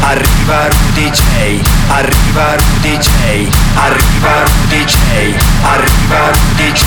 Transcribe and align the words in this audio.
Arriva 0.00 0.68
Rudy 0.68 1.10
J. 1.10 1.60
Arriva 1.88 2.54
Rudy 2.54 2.96
J. 2.96 3.48
Arriva 3.74 4.42
Rudy 4.44 4.84
J. 4.84 4.96
Arriva 5.62 6.30
Rudy 6.30 6.72
J. 6.72 6.84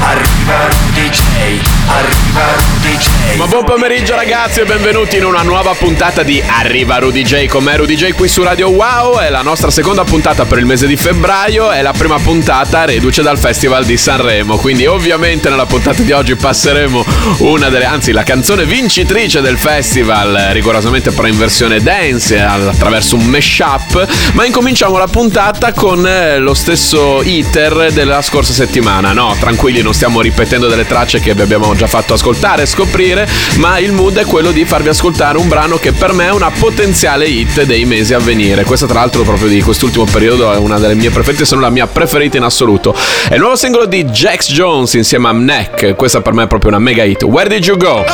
Arriva 0.00 0.68
Rudy 0.68 1.08
J. 1.10 1.60
Arriva 1.86 2.44
Rudy 2.56 2.96
J. 2.96 3.36
Ma 3.36 3.46
buon 3.46 3.64
pomeriggio 3.64 4.14
ragazzi 4.14 4.60
e 4.60 4.64
benvenuti 4.64 5.18
in 5.18 5.24
una 5.24 5.42
nuova 5.42 5.74
puntata 5.74 6.22
di 6.22 6.42
Arriva 6.44 6.98
Rudy 6.98 7.22
J 7.22 7.46
con 7.46 7.62
me 7.62 7.76
Rudy 7.76 7.94
J 7.94 8.12
qui 8.12 8.28
su 8.28 8.42
Radio 8.42 8.70
Wow. 8.70 9.18
È 9.18 9.28
la 9.28 9.42
nostra 9.42 9.70
seconda 9.70 10.04
puntata 10.04 10.44
per 10.46 10.58
il 10.58 10.64
mese 10.66 10.86
di 10.86 10.96
febbraio. 10.96 11.70
È 11.70 11.82
la 11.82 11.92
prima 11.92 12.18
puntata 12.18 12.86
reduce 12.86 13.22
dal 13.22 13.38
Festival 13.38 13.84
di 13.84 13.96
Sanremo. 13.96 14.56
Quindi 14.56 14.86
ovviamente 14.86 15.50
nella 15.50 15.66
puntata 15.66 16.02
di 16.02 16.12
oggi 16.12 16.34
passeremo 16.34 17.04
una 17.38 17.68
delle, 17.68 17.84
anzi 17.84 18.12
la 18.12 18.22
canzone 18.22 18.64
vincitrice 18.64 19.40
del 19.42 19.58
festival, 19.58 20.48
rigorosamente 20.52 21.10
però 21.10 21.28
in 21.28 21.36
versione 21.36 21.80
dance 21.80 22.37
attraverso 22.42 23.16
un 23.16 23.26
mashup. 23.26 24.06
Ma 24.32 24.44
incominciamo 24.44 24.98
la 24.98 25.06
puntata 25.06 25.72
con 25.72 26.06
eh, 26.06 26.38
lo 26.38 26.54
stesso 26.54 27.22
iter 27.22 27.92
della 27.92 28.22
scorsa 28.22 28.52
settimana. 28.52 29.12
No, 29.12 29.36
tranquilli, 29.38 29.82
non 29.82 29.94
stiamo 29.94 30.20
ripetendo 30.20 30.68
delle 30.68 30.86
tracce 30.86 31.20
che 31.20 31.34
vi 31.34 31.42
abbiamo 31.42 31.74
già 31.74 31.86
fatto 31.86 32.14
ascoltare 32.14 32.62
e 32.62 32.66
scoprire, 32.66 33.28
ma 33.56 33.78
il 33.78 33.92
mood 33.92 34.16
è 34.18 34.24
quello 34.24 34.50
di 34.50 34.64
farvi 34.64 34.88
ascoltare 34.88 35.38
un 35.38 35.48
brano 35.48 35.76
che 35.78 35.92
per 35.92 36.12
me 36.12 36.26
è 36.26 36.32
una 36.32 36.50
potenziale 36.50 37.26
hit 37.26 37.62
dei 37.62 37.84
mesi 37.84 38.14
a 38.14 38.18
venire. 38.18 38.64
Questa 38.64 38.86
tra 38.86 39.00
l'altro 39.00 39.22
proprio 39.22 39.48
di 39.48 39.62
quest'ultimo 39.62 40.04
periodo 40.04 40.52
è 40.52 40.56
una 40.56 40.78
delle 40.78 40.94
mie 40.94 41.10
preferite, 41.10 41.44
se 41.44 41.54
non 41.54 41.62
la 41.62 41.70
mia 41.70 41.86
preferita 41.86 42.36
in 42.36 42.42
assoluto. 42.42 42.94
È 43.28 43.34
il 43.34 43.40
nuovo 43.40 43.56
singolo 43.56 43.86
di 43.86 44.04
Jax 44.04 44.52
Jones 44.52 44.94
insieme 44.94 45.28
a 45.28 45.32
Neck. 45.32 45.94
Questa 45.94 46.20
per 46.20 46.32
me 46.32 46.44
è 46.44 46.46
proprio 46.46 46.70
una 46.70 46.78
mega 46.78 47.04
hit. 47.04 47.22
Where 47.24 47.48
did 47.48 47.64
you 47.64 47.76
go? 47.76 48.04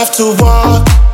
Have 0.00 0.16
to 0.16 0.34
walk 0.42 1.09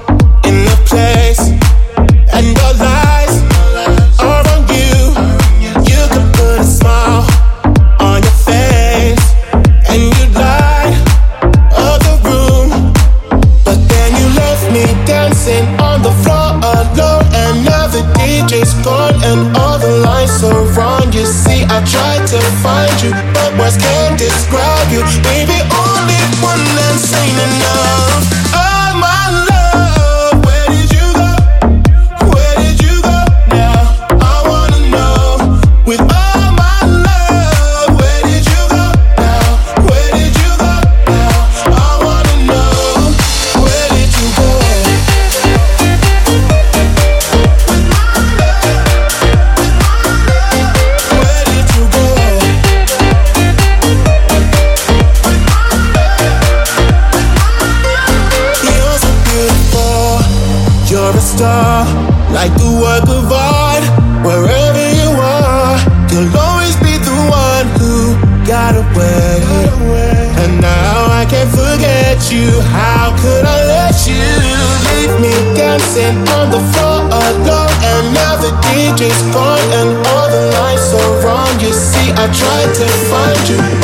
DJ's 78.96 79.22
gone 79.34 79.60
and 79.76 80.06
all 80.08 80.28
the 80.30 80.56
lights 80.56 80.94
are 80.94 81.20
wrong. 81.20 81.60
You 81.60 81.70
see, 81.72 82.12
I 82.12 82.32
tried 82.32 82.72
to 82.80 82.86
find 83.12 83.40
you, 83.44 83.75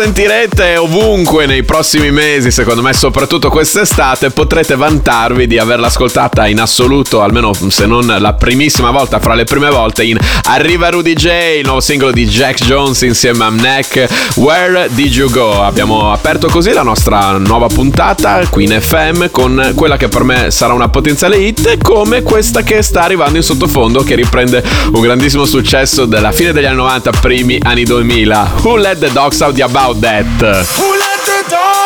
sentirete 0.00 0.76
ovunque 0.76 1.46
nei 1.46 1.64
prossimi 1.64 2.12
mesi, 2.12 2.52
secondo 2.52 2.82
me, 2.82 2.92
soprattutto 2.92 3.50
quest'estate, 3.50 4.30
potrete 4.30 4.76
vantarvi 4.76 5.48
di 5.48 5.58
averla 5.58 5.88
ascoltata 5.88 6.46
in 6.46 6.60
assoluto, 6.60 7.20
almeno 7.20 7.52
se 7.52 7.84
non 7.84 8.06
la 8.06 8.34
primissima 8.34 8.92
volta, 8.92 9.18
fra 9.18 9.34
le 9.34 9.42
prime 9.42 9.70
volte, 9.70 10.04
in 10.04 10.16
Arriva 10.44 10.88
Rudy 10.90 11.14
J, 11.14 11.56
il 11.58 11.64
nuovo 11.64 11.80
singolo 11.80 12.12
di 12.12 12.28
Jack 12.28 12.64
Jones 12.64 13.00
insieme 13.02 13.42
a 13.44 13.48
Neck, 13.48 14.06
Where 14.36 14.88
Did 14.92 15.12
You 15.12 15.30
Go? 15.30 15.64
Abbiamo 15.64 16.12
aperto 16.12 16.46
così 16.46 16.70
la 16.70 16.84
nostra 16.84 17.36
nuova 17.38 17.66
puntata 17.66 18.46
qui 18.48 18.64
in 18.64 18.80
FM 18.80 19.30
con 19.32 19.72
quella 19.74 19.96
che 19.96 20.06
per 20.06 20.22
me 20.22 20.52
sarà 20.52 20.74
una 20.74 20.88
potenziale 20.88 21.38
hit, 21.38 21.76
come 21.82 22.22
questa 22.22 22.62
che 22.62 22.82
sta 22.82 23.02
arrivando 23.02 23.38
in 23.38 23.42
sottofondo, 23.42 24.04
che 24.04 24.14
riprende 24.14 24.62
un 24.92 25.00
grandissimo 25.00 25.44
successo 25.44 26.04
della 26.04 26.30
fine 26.30 26.52
degli 26.52 26.66
anni 26.66 26.76
90, 26.76 27.10
primi 27.20 27.58
anni 27.60 27.82
2000. 27.82 28.52
Who 28.62 28.76
Let 28.76 28.98
the 29.00 29.10
Dogs 29.10 29.40
Out 29.40 29.54
di 29.54 29.62
Abba 29.62 29.86
about 29.90 30.02
that. 30.02 31.77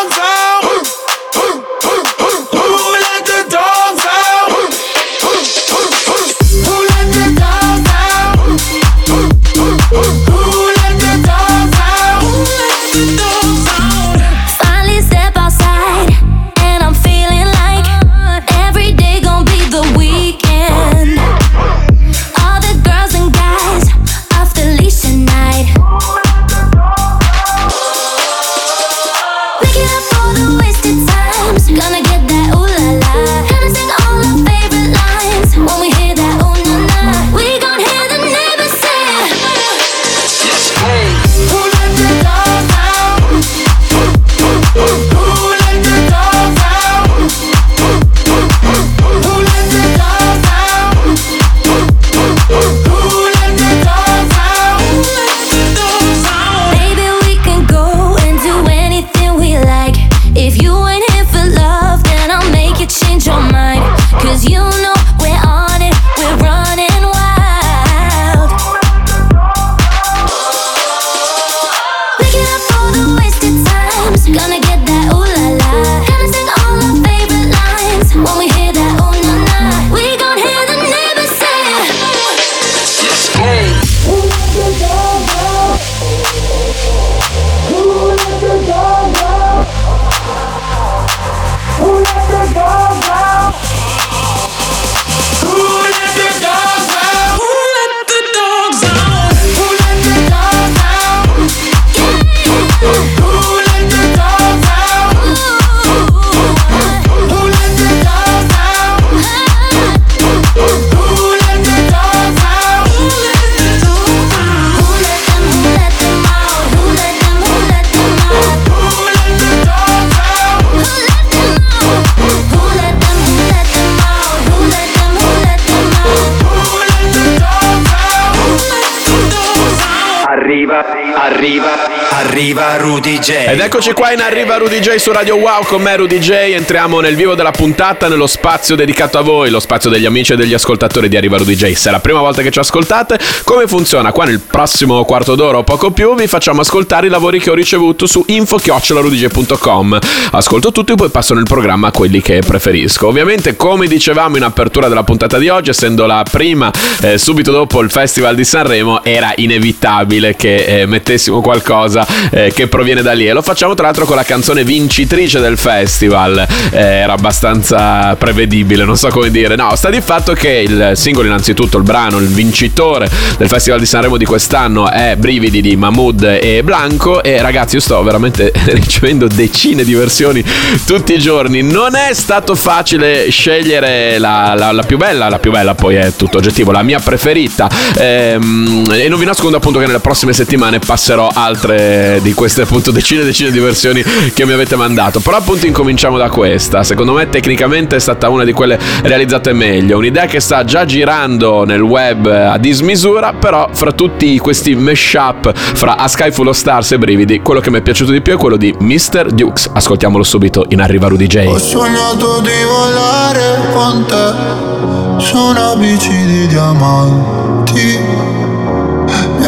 Arriva 132.43 132.77
Rudy 132.77 133.21
J. 133.21 133.31
Ed 133.50 133.61
eccoci 133.61 133.93
qua 133.93 134.11
in 134.11 134.21
Arriva 134.21 134.56
Rudy 134.56 134.81
J 134.81 134.97
su 134.97 135.12
Radio 135.12 135.37
Wow 135.37 135.62
con 135.65 135.81
me 135.81 135.94
Rudy 135.94 136.19
J. 136.19 136.31
Entriamo 136.31 136.99
nel 136.99 137.15
vivo 137.15 137.37
della 137.37 137.53
puntata, 137.53 138.09
nello 138.09 138.27
spazio 138.27 138.75
dedicato 138.75 139.17
a 139.17 139.21
voi, 139.21 139.49
lo 139.49 139.61
spazio 139.61 139.89
degli 139.89 140.06
amici 140.06 140.33
e 140.33 140.37
degli 140.37 140.53
ascoltatori 140.53 141.09
di 141.09 141.17
Arriva 141.17 141.37
Rudy 141.37 141.55
J. 141.55 141.73
Se 141.75 141.89
è 141.89 141.93
la 141.93 142.00
prima 142.00 142.19
volta 142.19 142.43
che 142.43 142.50
ci 142.50 142.59
ascoltate, 142.59 143.17
come 143.44 143.69
funziona? 143.69 144.11
Qua 144.11 144.25
nel 144.25 144.41
prossimo 144.41 145.05
quarto 145.05 145.37
d'ora 145.37 145.59
o 145.59 145.62
poco 145.62 145.93
più 145.93 146.17
vi 146.17 146.27
facciamo 146.27 146.62
ascoltare 146.62 147.06
i 147.06 147.11
lavori 147.11 147.39
che 147.39 147.49
ho 147.49 147.55
ricevuto 147.55 148.06
su 148.06 148.25
info-rudyj.com. 148.27 149.99
Ascolto 150.33 150.73
tutto 150.73 150.94
e 150.94 150.97
poi 150.97 151.11
passo 151.11 151.35
nel 151.35 151.44
programma 151.44 151.93
quelli 151.93 152.21
che 152.21 152.41
preferisco. 152.44 153.06
Ovviamente, 153.06 153.55
come 153.55 153.87
dicevamo 153.87 154.37
in 154.37 154.43
apertura 154.43 154.89
della 154.89 155.05
puntata 155.05 155.39
di 155.39 155.49
oggi, 155.49 155.71
essendo 155.71 156.06
la 156.06 156.25
prima 156.29 156.73
eh, 157.03 157.19
subito 157.19 157.53
dopo 157.53 157.81
il 157.83 157.91
Festival 157.91 158.35
di 158.35 158.44
Sanremo, 158.44 159.05
era 159.05 159.33
inevitabile 159.37 160.35
che 160.35 160.81
eh, 160.81 160.87
mettessimo 160.87 161.41
qualcosa 161.41 162.05
eh, 162.32 162.52
che 162.55 162.67
proviene 162.67 163.02
da 163.02 163.12
lì. 163.12 163.26
E 163.26 163.32
lo 163.32 163.43
facciamo 163.43 163.75
tra 163.75 163.84
l'altro 163.87 164.05
con 164.06 164.17
la 164.17 164.23
canzone 164.25 164.64
vincitrice 164.64 165.38
del 165.40 165.56
festival. 165.58 166.46
Eh, 166.70 166.81
era 166.81 167.12
abbastanza 167.12 168.14
prevedibile 168.17 168.84
non 168.84 168.96
so 168.96 169.08
come 169.08 169.31
dire. 169.31 169.56
No 169.56 169.75
sta 169.76 169.90
di 169.90 170.00
fatto 170.00 170.32
che 170.32 170.49
il 170.67 170.93
singolo 170.94 171.26
innanzitutto 171.26 171.76
il 171.76 171.82
brano 171.84 172.19
il 172.19 172.29
vincitore 172.29 173.08
del 173.38 173.49
festival 173.49 173.79
di 173.81 173.87
Sanremo 173.87 174.17
di 174.17 174.25
quest'anno 174.25 174.90
è 174.90 175.17
Brividi 175.17 175.61
di 175.61 175.76
Mahmood 175.76 176.38
e 176.40 176.62
Blanco. 176.62 177.23
E 177.23 177.40
ragazzi 177.40 177.76
io 177.76 177.81
sto 177.81 178.02
veramente 178.02 178.52
ricevendo 178.67 179.26
decine 179.26 179.84
di 179.84 179.94
versioni 179.94 180.44
tutti 180.87 181.14
i 181.14 181.19
giorni. 181.19 181.62
Non 181.62 181.94
è 181.94 182.12
stato 182.14 182.55
facile 182.55 183.31
scegliere 183.31 184.19
la, 184.19 184.55
la- 184.56 184.73
la 184.73 184.82
più 184.82 184.96
bella. 184.96 185.29
La 185.29 185.38
più 185.38 185.50
bella 185.50 185.75
poi 185.75 185.96
è 185.96 186.12
tutto 186.17 186.38
oggettivo. 186.38 186.73
La 186.73 186.82
mia 186.82 186.99
preferita 186.99 187.69
Ehm, 187.96 188.84
e 188.93 189.08
non 189.08 189.19
vi 189.19 189.25
nascondo 189.25 189.56
appunto 189.56 189.79
che 189.79 189.87
nelle 189.87 189.99
prossime 190.00 190.32
settimane 190.32 190.79
passerò 190.79 191.29
altre 191.32 192.20
di 192.23 192.33
queste 192.33 192.63
appunto 192.63 192.91
decine 192.91 193.23
e 193.23 193.25
decine 193.25 193.51
di 193.51 193.59
versioni 193.59 194.03
che 194.33 194.47
mi 194.47 194.53
avete 194.53 194.77
mandato 194.77 195.21
però 195.21 195.37
appunto 195.37 195.67
incominciamo 195.67 196.17
da 196.17 196.29
questa 196.29 196.83
secondo 196.83 197.13
me 197.13 197.29
tecnicamente 197.29 197.97
è 197.97 197.99
stata 197.99 198.29
una 198.29 198.45
di 198.45 198.53
quelle 198.53 198.79
realizzate 199.03 199.53
meglio 199.53 199.99
un'idea 199.99 200.27
che 200.27 200.41
sta 200.41 200.65
già 200.65 200.85
girando 200.85 201.65
nel 201.65 201.81
web 201.81 202.27
a 202.27 202.57
dismisura 202.59 203.33
però 203.33 203.69
fra 203.73 203.93
tutti 203.93 204.39
questi 204.39 204.75
mashup 204.75 205.53
fra 205.55 205.97
A 205.97 206.09
Sky 206.09 206.31
Full 206.31 206.47
of 206.47 206.57
Stars 206.57 206.93
e 206.93 206.99
Brividi 206.99 207.41
quello 207.41 207.61
che 207.61 207.71
mi 207.71 207.79
è 207.79 207.83
piaciuto 207.83 208.13
di 208.13 208.21
più 208.21 208.35
è 208.35 208.37
quello 208.37 208.57
di 208.57 208.75
Mr. 208.79 209.31
Dukes 209.33 209.71
ascoltiamolo 209.73 210.23
subito 210.23 210.65
in 210.69 210.81
Arriva 210.81 211.09
Rudy 211.09 211.27
J 211.27 211.45
Ho 211.47 211.59
sognato 211.59 212.41
di 212.41 212.51
volare 212.65 213.71
con 213.73 214.07
te 214.07 215.21
su 215.23 215.37
una 215.39 215.75
bici 215.77 216.27
di 216.27 216.47
diamanti. 216.49 218.22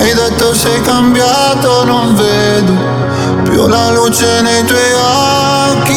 Hai 0.05 0.13
detto 0.13 0.53
sei 0.53 0.83
cambiato, 0.83 1.83
non 1.87 2.15
vedo 2.15 2.75
più 3.45 3.67
la 3.67 3.91
luce 3.91 4.43
nei 4.43 4.63
tuoi 4.63 4.93
occhi. 4.93 5.97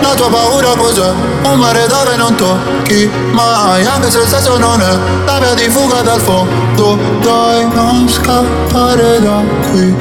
La 0.00 0.14
tua 0.14 0.30
paura 0.30 0.68
cos'è? 0.74 1.12
Un 1.42 1.58
mare 1.58 1.86
dove 1.86 2.16
non 2.16 2.34
tocchi 2.34 3.10
mai, 3.32 3.84
anche 3.84 4.10
se 4.10 4.20
il 4.20 4.26
senso 4.26 4.56
non 4.56 4.80
è 4.80 4.98
la 5.26 5.38
via 5.38 5.52
di 5.52 5.68
fuga 5.68 6.00
dal 6.00 6.18
fuoco. 6.18 6.96
Dai, 7.20 7.68
non 7.74 8.08
scappare 8.08 9.20
da 9.20 9.42
qui, 9.70 9.94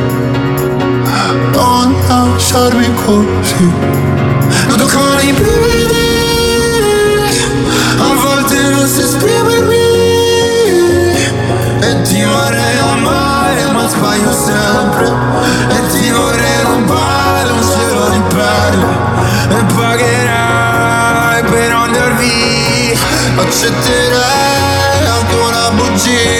non 1.51 1.95
lasciarmi 2.07 2.94
così. 3.04 3.74
Noto 4.69 4.86
con 4.86 5.19
i 5.21 5.33
brividi 5.33 6.07
A 8.00 8.13
volte 8.13 8.62
non 8.69 8.88
so 8.88 9.01
esprimermi 9.01 9.58
sbaglio 13.99 14.31
sempre. 14.31 15.07
E 15.69 15.87
ti 15.91 16.09
vorrei 16.09 16.61
rubare 16.63 17.49
un 17.51 17.61
cielo 17.61 18.09
di 18.09 18.21
perle. 18.33 18.94
E 19.49 19.73
pagherai 19.75 21.44
per 21.44 21.71
andar 21.71 22.15
via. 22.15 22.97
Accetterei 23.35 25.06
anche 25.06 25.35
una 25.35 25.69
bugia 25.71 26.38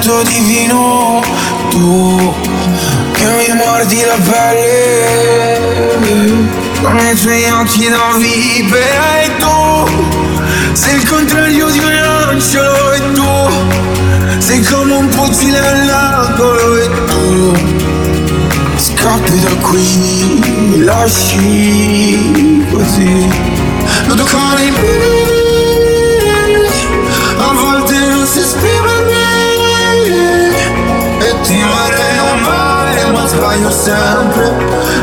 letto 0.00 0.22
di 0.22 0.38
vino 0.40 1.22
Tu 1.68 2.34
che 3.12 3.24
mi 3.24 3.54
mordi 3.54 4.02
la 4.02 4.16
pelle. 4.30 5.98
Con 6.80 6.96
i 6.96 7.14
tuoi 7.14 7.50
occhi 7.50 7.88
da 7.88 8.16
vipera 8.16 9.20
E 9.20 9.36
tu. 9.36 9.88
Sei 10.72 10.96
il 10.96 11.08
contrario 11.08 11.68
di 11.68 11.78
un 11.78 11.92
angelo 12.28 12.92
E 12.92 13.12
tu 13.12 13.28
sei 14.38 14.62
come 14.62 14.94
un 14.94 15.10
fucile 15.10 15.58
all'angolo 15.58 16.76
E 16.76 16.90
tu 17.06 17.52
scappi 18.76 19.40
da 19.40 19.54
qui 19.60 20.40
Mi 20.68 20.82
lasci 20.82 22.66
così. 22.72 23.28
Noto 24.06 24.24
con 24.24 24.58
i 24.62 24.70
brividi 24.70 25.19
ma 33.12 33.26
sbaglio 33.26 33.70
sempre. 33.70 34.54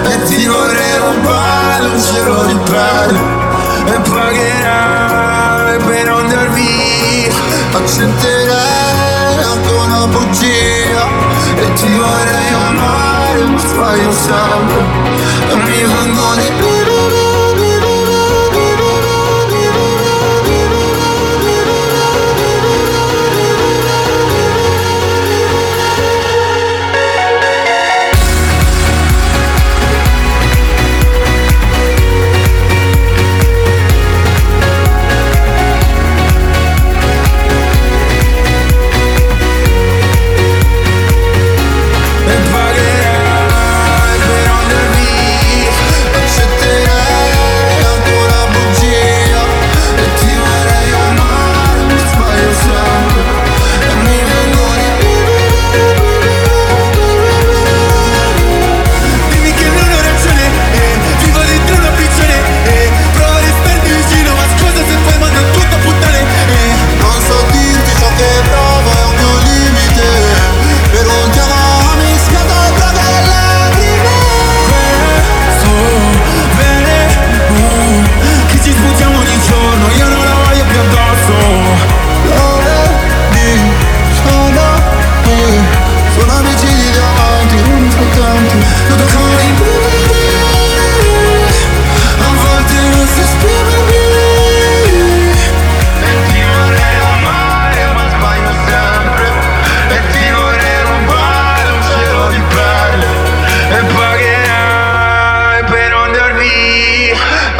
E 0.04 0.24
ti 0.24 0.46
vorrei 0.46 0.98
rubare 0.98 1.86
un 1.86 2.02
cielo 2.02 2.44
di 2.46 2.58
perle 2.70 3.20
E 3.86 4.00
pagherai 4.10 5.78
per 5.80 6.10
andar 6.10 6.50
via 6.52 7.34
Accetterei 7.74 9.44
anche 9.44 9.74
una 9.74 10.08
bugia. 10.08 11.08
E 11.56 11.74
ti 11.74 11.92
vorrei 11.94 12.52
amare 12.70 13.44
ma 13.44 13.60
sbaglio 13.60 14.12
sempre. 14.12 14.86
E 15.50 15.56
mi 15.56 15.84
vengono 15.84 16.42
i 16.42 16.52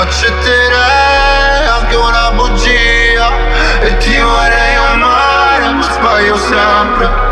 accetterei 0.02 1.68
anche 1.68 1.96
una 1.96 2.32
bugia. 2.32 3.30
E 3.82 3.98
ti 3.98 4.18
vorrei 4.18 4.76
amare 4.76 5.70
ma 5.74 5.82
sbaglio 5.82 6.38
sempre 6.38 7.27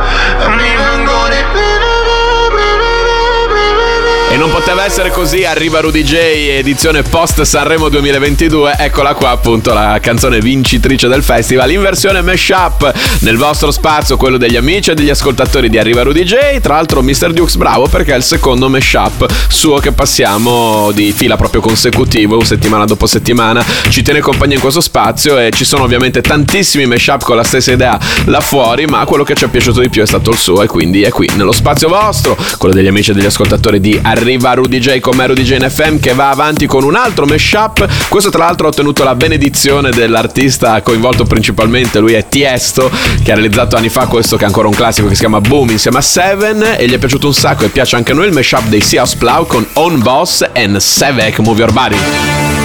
deve 4.66 4.84
essere 4.84 5.12
così, 5.12 5.46
arriva 5.46 5.80
Rudy 5.80 6.02
J, 6.02 6.16
edizione 6.16 7.04
post 7.04 7.44
Sanremo 7.44 7.88
2022. 7.88 8.78
Eccola 8.80 9.14
qua, 9.14 9.30
appunto, 9.30 9.72
la 9.74 10.00
canzone 10.02 10.40
vincitrice 10.40 11.08
del 11.08 11.22
festival 11.22 11.70
in 11.70 11.82
versione 11.82 12.24
mashup 12.24 12.92
nel 13.20 13.38
vostro 13.38 13.70
spazio, 13.70 14.18
quello 14.18 14.38
degli 14.38 14.56
amici 14.56 14.90
e 14.90 14.96
degli 14.96 15.12
ascoltatori 15.12 15.70
di 15.70 15.78
Arriva 15.78 16.02
Rudy 16.02 16.24
J. 16.24 16.60
Tra 16.62 16.74
l'altro, 16.76 17.04
Mr. 17.04 17.32
Dukes 17.32 17.58
bravo 17.58 17.88
perché 17.88 18.14
è 18.14 18.18
il 18.18 18.24
secondo 18.24 18.68
mashup 18.68 19.32
suo 19.50 19.78
che 19.78 19.92
passiamo 19.92 20.92
di 20.94 21.12
fila 21.12 21.36
proprio 21.36 21.62
consecutivo, 21.62 22.44
settimana 22.44 22.86
dopo 22.86 23.06
settimana. 23.06 23.64
Ci 23.90 24.02
tiene 24.02 24.20
compagnia 24.20 24.56
in 24.56 24.62
questo 24.62 24.82
spazio 24.82 25.38
e 25.38 25.52
ci 25.52 25.64
sono 25.64 25.84
ovviamente 25.84 26.22
tantissimi 26.22 26.88
mashup 26.88 27.24
con 27.24 27.36
la 27.36 27.44
stessa 27.44 27.72
idea 27.72 28.00
là 28.26 28.40
fuori, 28.40 28.88
ma 28.88 29.06
quello 29.06 29.24
che 29.24 29.36
ci 29.36 29.46
è 29.46 29.48
piaciuto 29.48 29.80
di 29.80 29.90
più 29.90 30.02
è 30.02 30.08
stato 30.08 30.32
il 30.32 30.38
suo 30.38 30.64
e 30.64 30.68
quindi 30.68 31.04
è 31.04 31.10
qui 31.10 31.30
nello 31.36 31.52
spazio 31.52 31.88
vostro, 31.88 32.36
quello 32.58 32.74
degli 32.74 32.88
amici 32.88 33.12
e 33.12 33.14
degli 33.14 33.26
ascoltatori 33.26 33.80
di 33.80 34.00
Arriva 34.02 34.54
Rudy 34.56 34.80
J 34.80 35.00
come 35.00 35.28
Rudy 35.28 35.44
J 35.44 35.52
in 35.52 35.70
FM 35.70 36.00
che 36.00 36.14
va 36.14 36.30
avanti 36.30 36.66
con 36.66 36.84
un 36.84 36.96
altro 36.96 37.26
mashup. 37.26 38.08
Questo 38.10 38.30
tra 38.30 38.46
l'altro 38.46 38.66
ha 38.66 38.70
ottenuto 38.70 39.04
la 39.04 39.16
benedizione 39.16 39.92
dell'artista 39.92 40.82
coinvolto 40.82 41.26
principalmente, 41.26 42.00
lui 42.00 42.14
è 42.14 42.28
Tiesto, 42.28 42.90
che 43.24 43.32
ha 43.32 43.36
realizzato 43.36 43.76
anni 43.76 43.90
fa 43.90 44.08
questo 44.08 44.38
che 44.38 44.44
è 44.44 44.48
ancora 44.48 44.68
un 44.68 44.74
classico 44.74 45.08
che 45.08 45.14
si 45.14 45.20
chiama 45.20 45.40
Boom 45.40 45.70
insieme 45.70 45.98
a 45.98 46.02
Seven 46.02 46.76
e 46.78 46.88
gli 46.88 46.94
è 46.94 46.98
piaciuto 46.98 47.28
un 47.28 47.34
sacco 47.34 47.66
e 47.66 47.70
piace 47.70 47.96
anche 47.96 48.12
a 48.12 48.16
noi 48.16 48.28
il 48.28 48.34
mashup 48.34 48.68
dei 48.68 48.82
Sia 48.82 49.04
Plow 49.18 49.46
con 49.46 49.66
On 49.74 50.00
Boss 50.00 50.44
and 50.54 50.78
Sevek 50.78 51.40
Move 51.40 51.60
Your 51.60 51.72
Body. 51.72 52.65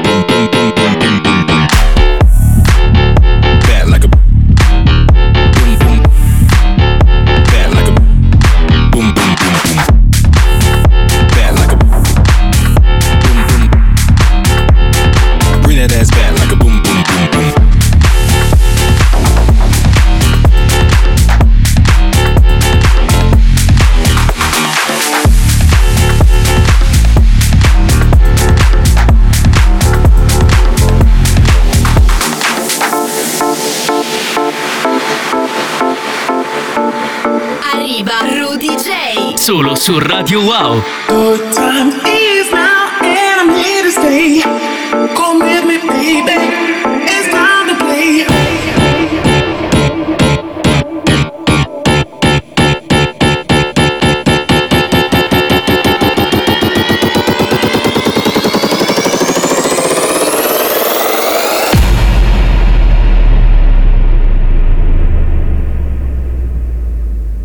su 39.81 39.99
Radio 39.99 40.41
Wow. 40.41 40.83
Good 41.07 41.53
time 41.55 41.89
is 42.05 42.51
now, 42.51 42.91
and 43.01 43.41
I'm 43.41 43.49
here 43.55 43.81
to 43.81 43.91
stay. 43.91 44.41
Come 45.15 45.39
with 45.39 45.65
me, 45.65 45.79
baby. 46.21 46.53
It's 47.09 47.27
time 47.29 47.67
to 47.69 47.75
play. 47.83 48.27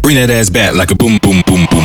Bring 0.02 0.16
that 0.16 0.30
ass 0.30 0.50
back 0.50 0.74
like 0.74 0.90
a 0.90 0.94
boom, 0.94 1.18
boom, 1.22 1.42
boom, 1.46 1.66
boom. 1.70 1.75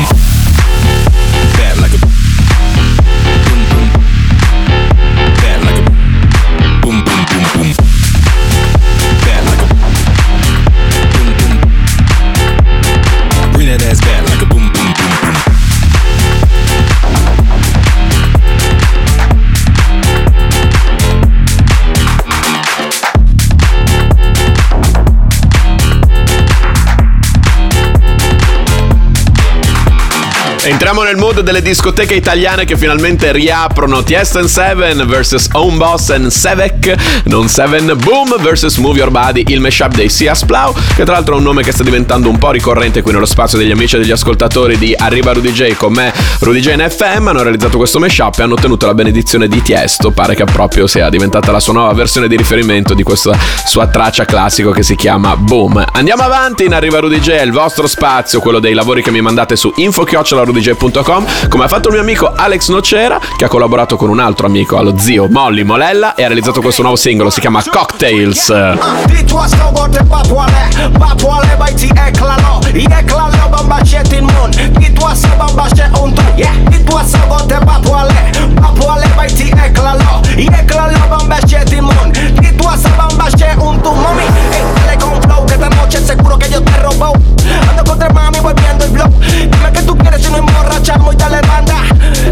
Entriamo 30.63 31.01
nel 31.01 31.15
mood 31.15 31.39
delle 31.39 31.63
discoteche 31.63 32.13
italiane 32.13 32.65
che 32.65 32.77
finalmente 32.77 33.31
riaprono. 33.31 34.03
Tiesto 34.03 34.37
and 34.37 34.47
Seven 34.47 35.07
vs 35.07 35.47
Home 35.53 35.77
Boss 35.77 36.11
and 36.11 36.27
Sevek, 36.27 37.23
non 37.25 37.47
Seven 37.47 37.97
Boom 38.03 38.39
vs 38.39 38.77
Move 38.77 38.99
Your 38.99 39.09
Body, 39.09 39.43
il 39.47 39.59
mashup 39.59 39.95
dei 39.95 40.07
Sia 40.07 40.35
Splau, 40.35 40.71
che 40.95 41.03
tra 41.03 41.13
l'altro 41.13 41.33
è 41.33 41.37
un 41.37 41.43
nome 41.43 41.63
che 41.63 41.71
sta 41.71 41.81
diventando 41.81 42.29
un 42.29 42.37
po' 42.37 42.51
ricorrente 42.51 43.01
qui 43.01 43.11
nello 43.11 43.25
spazio 43.25 43.57
degli 43.57 43.71
amici 43.71 43.95
e 43.95 43.99
degli 43.99 44.11
ascoltatori 44.11 44.77
di 44.77 44.93
Arriva 44.95 45.33
Rudy 45.33 45.51
J 45.51 45.73
con 45.75 45.93
me, 45.93 46.13
Rudy 46.41 46.59
J 46.59 46.73
in 46.73 46.85
FM, 46.87 47.29
hanno 47.29 47.41
realizzato 47.41 47.77
questo 47.77 47.97
mashup 47.97 48.37
e 48.37 48.43
hanno 48.43 48.53
ottenuto 48.53 48.85
la 48.85 48.93
benedizione 48.93 49.47
di 49.47 49.63
Tiesto, 49.63 50.11
pare 50.11 50.35
che 50.35 50.43
proprio 50.43 50.85
sia 50.85 51.09
diventata 51.09 51.51
la 51.51 51.59
sua 51.59 51.73
nuova 51.73 51.93
versione 51.93 52.27
di 52.27 52.37
riferimento 52.37 52.93
di 52.93 53.01
questa 53.01 53.35
sua 53.65 53.87
traccia 53.87 54.25
classico 54.25 54.69
che 54.69 54.83
si 54.83 54.95
chiama 54.95 55.35
Boom. 55.35 55.83
Andiamo 55.91 56.21
avanti 56.21 56.65
in 56.65 56.75
Arriva 56.75 56.99
Rudy 56.99 57.19
J, 57.19 57.41
il 57.43 57.51
vostro 57.51 57.87
spazio, 57.87 58.39
quello 58.39 58.59
dei 58.59 58.75
lavori 58.75 59.01
che 59.01 59.09
mi 59.09 59.21
mandate 59.21 59.55
su 59.55 59.73
mastrodj.com 60.51 61.25
come 61.49 61.63
ha 61.63 61.67
fatto 61.67 61.87
il 61.87 61.93
mio 61.93 62.03
amico 62.03 62.31
Alex 62.33 62.69
Nocera 62.69 63.19
che 63.35 63.45
ha 63.45 63.47
collaborato 63.47 63.95
con 63.95 64.09
un 64.09 64.19
altro 64.19 64.47
amico 64.47 64.77
allo 64.77 64.97
zio 64.97 65.27
Molly 65.29 65.63
Molella 65.63 66.15
e 66.15 66.23
ha 66.23 66.27
realizzato 66.27 66.61
questo 66.61 66.81
nuovo 66.81 66.97
singolo 66.97 67.29
si 67.29 67.39
chiama 67.39 67.63
Cocktails 67.63 68.53
seguro 86.15 86.37
que 86.37 86.49
yo 86.49 86.61
te 86.61 86.77
robó. 86.77 87.13
Ando 87.69 87.83
con 87.83 87.99
tres 87.99 88.13
mami 88.13 88.39
volviendo 88.39 88.85
el 88.85 88.91
blow. 88.91 89.09
Dime 89.19 89.71
que 89.73 89.81
tú 89.83 89.97
quieres 89.97 90.27
y 90.27 90.31
no 90.31 90.40
emborrachamos 90.41 91.13
y 91.13 91.17
dale 91.17 91.41
banda 91.41 91.77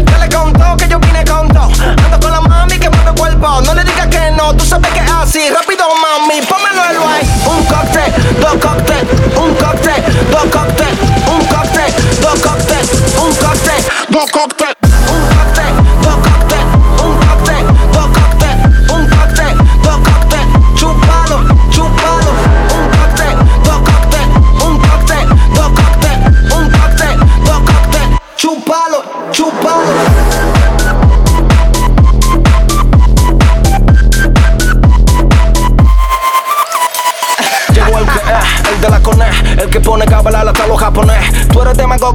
Dale 0.04 0.28
con 0.28 0.52
todo 0.52 0.76
que 0.76 0.88
yo 0.88 0.98
vine 0.98 1.24
con 1.24 1.48
todo. 1.48 1.70
Ando 2.04 2.20
con 2.20 2.30
la 2.30 2.40
mami 2.40 2.78
que 2.78 2.88
mueve 2.90 3.12
cuerpo. 3.18 3.60
No 3.62 3.74
le 3.74 3.84
digas 3.84 4.06
que 4.08 4.30
no, 4.32 4.54
tú 4.54 4.64
sabes 4.64 4.90
que 4.92 5.00
es 5.00 5.10
así. 5.10 5.50
Rápido 5.50 5.84
mami, 6.02 6.40
pónmelo 6.42 6.82
el 6.90 6.96
ahí 7.08 7.30
Un 7.46 7.64
cóctel, 7.64 8.12
dos 8.40 8.54
cócteles 8.54 9.04
Un 9.36 9.54
cóctel, 9.54 10.02
dos 10.30 10.44
cócteles 10.52 10.98
Un 11.32 11.44
cóctel, 11.46 11.90
dos 12.20 12.40
cócteles 12.40 12.90
Un 13.18 13.34
cóctel, 13.34 13.84
dos 14.08 14.30
cócteles 14.30 14.74
Un 15.08 15.36
cóctel, 15.36 15.69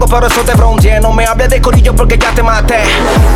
Ecco, 0.05 0.13
loco, 0.13 0.15
pero 0.15 0.27
eso 0.27 0.41
te 0.41 0.53
bronceé. 0.53 0.99
No 0.99 1.11
me 1.11 1.25
hables 1.25 1.49
de 1.49 1.61
corillo 1.61 1.95
porque 1.95 2.17
ya 2.17 2.31
te 2.31 2.43
maté. 2.43 2.75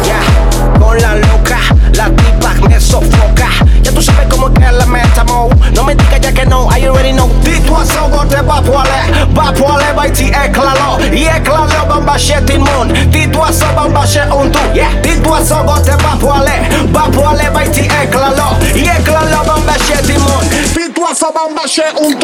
Ya, 0.04 0.20
yeah. 0.20 0.80
con 0.80 0.98
la 1.02 1.16
loca, 1.16 1.58
la 1.94 2.10
tipa 2.10 2.54
me 2.68 2.80
sofoca. 2.80 3.50
Ya 3.82 3.92
tú 3.92 4.02
sabes 4.02 4.28
cómo 4.30 4.54
que 4.54 4.72
la 4.72 4.86
meta, 4.86 5.24
mo. 5.24 5.50
No 5.74 5.84
me 5.84 5.96
digas 5.96 6.22
ya 6.22 6.32
que 6.32 6.46
no, 6.46 6.68
I 6.70 6.86
already 6.86 7.14
know. 7.14 7.30
Dito 7.44 7.76
a 7.76 7.86
sogo 7.86 8.26
te 8.28 8.42
va 8.42 8.62
poale, 8.62 9.28
va 9.36 9.52
poale, 9.54 9.92
Vai 9.94 10.10
y 10.10 10.12
ti 10.12 10.26
eclalo. 10.26 11.00
Y 11.12 11.26
eclalo, 11.26 11.86
bamba 11.88 12.18
shit 12.18 12.46
timon 12.46 12.88
moon. 12.88 13.12
Dito 13.12 13.44
a 13.44 13.52
so 13.52 13.66
bamba 13.76 14.06
shit 14.06 14.30
on 14.32 14.52
tu. 14.52 14.60
Yeah, 14.74 14.94
dito 15.02 15.34
a 15.34 15.44
sogo 15.44 15.80
te 15.82 15.92
va 15.92 16.14
a 16.14 16.20
poale, 16.20 16.70
va 16.96 17.04
poale, 17.12 17.50
Vai 17.50 17.68
y 17.68 17.72
ti 17.72 17.82
eclalo. 17.82 18.58
Y 18.76 18.88
eclalo, 18.88 19.44
bamba 19.46 19.74
shit 19.78 20.06
timon 20.06 20.28
moon. 20.28 20.46
Dito 20.76 21.08
a 21.08 21.16
so 21.16 21.32
bamba 21.32 21.68
shit 21.68 21.96
on 21.98 22.14
un 22.14 22.18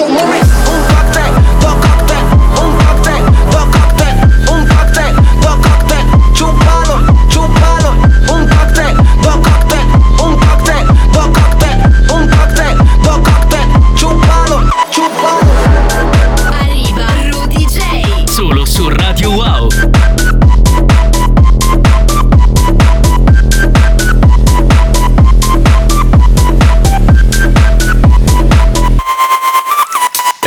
pacte, 0.87 1.21
toca. 1.61 1.84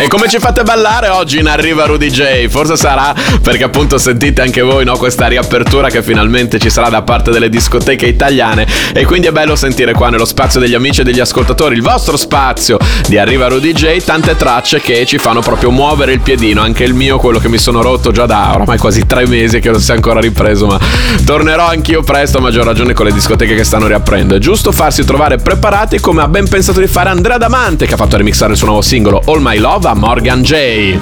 Come 0.08 0.28
ci 0.28 0.38
fate 0.38 0.62
ballare 0.62 1.08
oggi 1.08 1.38
in 1.38 1.46
Arriva 1.46 1.84
Rudy 1.84 2.08
J? 2.08 2.46
Forse 2.48 2.76
sarà 2.76 3.14
perché 3.42 3.64
appunto 3.64 3.98
sentite 3.98 4.40
anche 4.40 4.62
voi 4.62 4.84
no, 4.84 4.96
questa 4.96 5.26
riapertura 5.26 5.90
che 5.90 6.02
finalmente 6.02 6.58
ci 6.58 6.70
sarà 6.70 6.88
da 6.88 7.02
parte 7.02 7.30
delle 7.30 7.48
discoteche 7.48 8.06
italiane 8.06 8.66
e 8.94 9.04
quindi 9.04 9.26
è 9.26 9.32
bello 9.32 9.54
sentire 9.56 9.92
qua 9.92 10.08
nello 10.08 10.24
spazio 10.24 10.60
degli 10.60 10.74
amici 10.74 11.00
e 11.00 11.04
degli 11.04 11.20
ascoltatori, 11.20 11.74
il 11.74 11.82
vostro 11.82 12.16
spazio 12.16 12.78
di 13.06 13.18
Arriva 13.18 13.48
Rudy 13.48 13.72
J, 13.72 14.02
tante 14.04 14.36
tracce 14.36 14.80
che 14.80 15.04
ci 15.04 15.18
fanno 15.18 15.40
proprio 15.40 15.70
muovere 15.70 16.12
il 16.12 16.20
piedino, 16.20 16.62
anche 16.62 16.84
il 16.84 16.94
mio, 16.94 17.18
quello 17.18 17.38
che 17.38 17.48
mi 17.48 17.58
sono 17.58 17.82
rotto 17.82 18.10
già 18.10 18.24
da 18.24 18.52
oramai 18.54 18.78
quasi 18.78 19.04
tre 19.04 19.26
mesi 19.26 19.58
che 19.60 19.70
non 19.70 19.80
si 19.80 19.90
è 19.90 19.94
ancora 19.94 20.20
ripreso, 20.20 20.66
ma 20.66 20.78
tornerò 21.24 21.66
anch'io 21.66 22.02
presto 22.02 22.38
a 22.38 22.40
maggior 22.40 22.64
ragione 22.64 22.94
con 22.94 23.04
le 23.04 23.12
discoteche 23.12 23.54
che 23.54 23.64
stanno 23.64 23.86
riaprendo. 23.86 24.36
È 24.36 24.38
giusto 24.38 24.72
farsi 24.72 25.04
trovare 25.04 25.36
preparati 25.36 26.00
come 26.00 26.22
ha 26.22 26.28
ben 26.28 26.48
pensato 26.48 26.80
di 26.80 26.86
fare 26.86 27.10
Andrea 27.10 27.36
Damante 27.36 27.84
che 27.86 27.94
ha 27.94 27.96
fatto 27.96 28.16
remixare 28.16 28.52
il 28.52 28.58
suo 28.58 28.66
nuovo 28.68 28.82
singolo 28.82 29.22
All 29.26 29.40
My 29.40 29.58
Love 29.58 29.88
Morgan 30.00 30.44
J. 30.44 30.96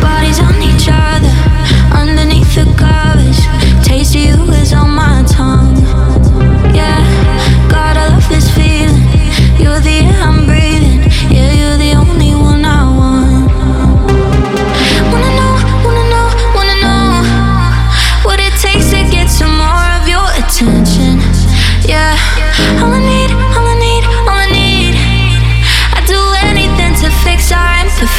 Bodies 0.00 0.40
on 0.40 0.60
each 0.60 0.88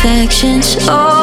imperfections. 0.04 0.78
Oh, 0.90 1.21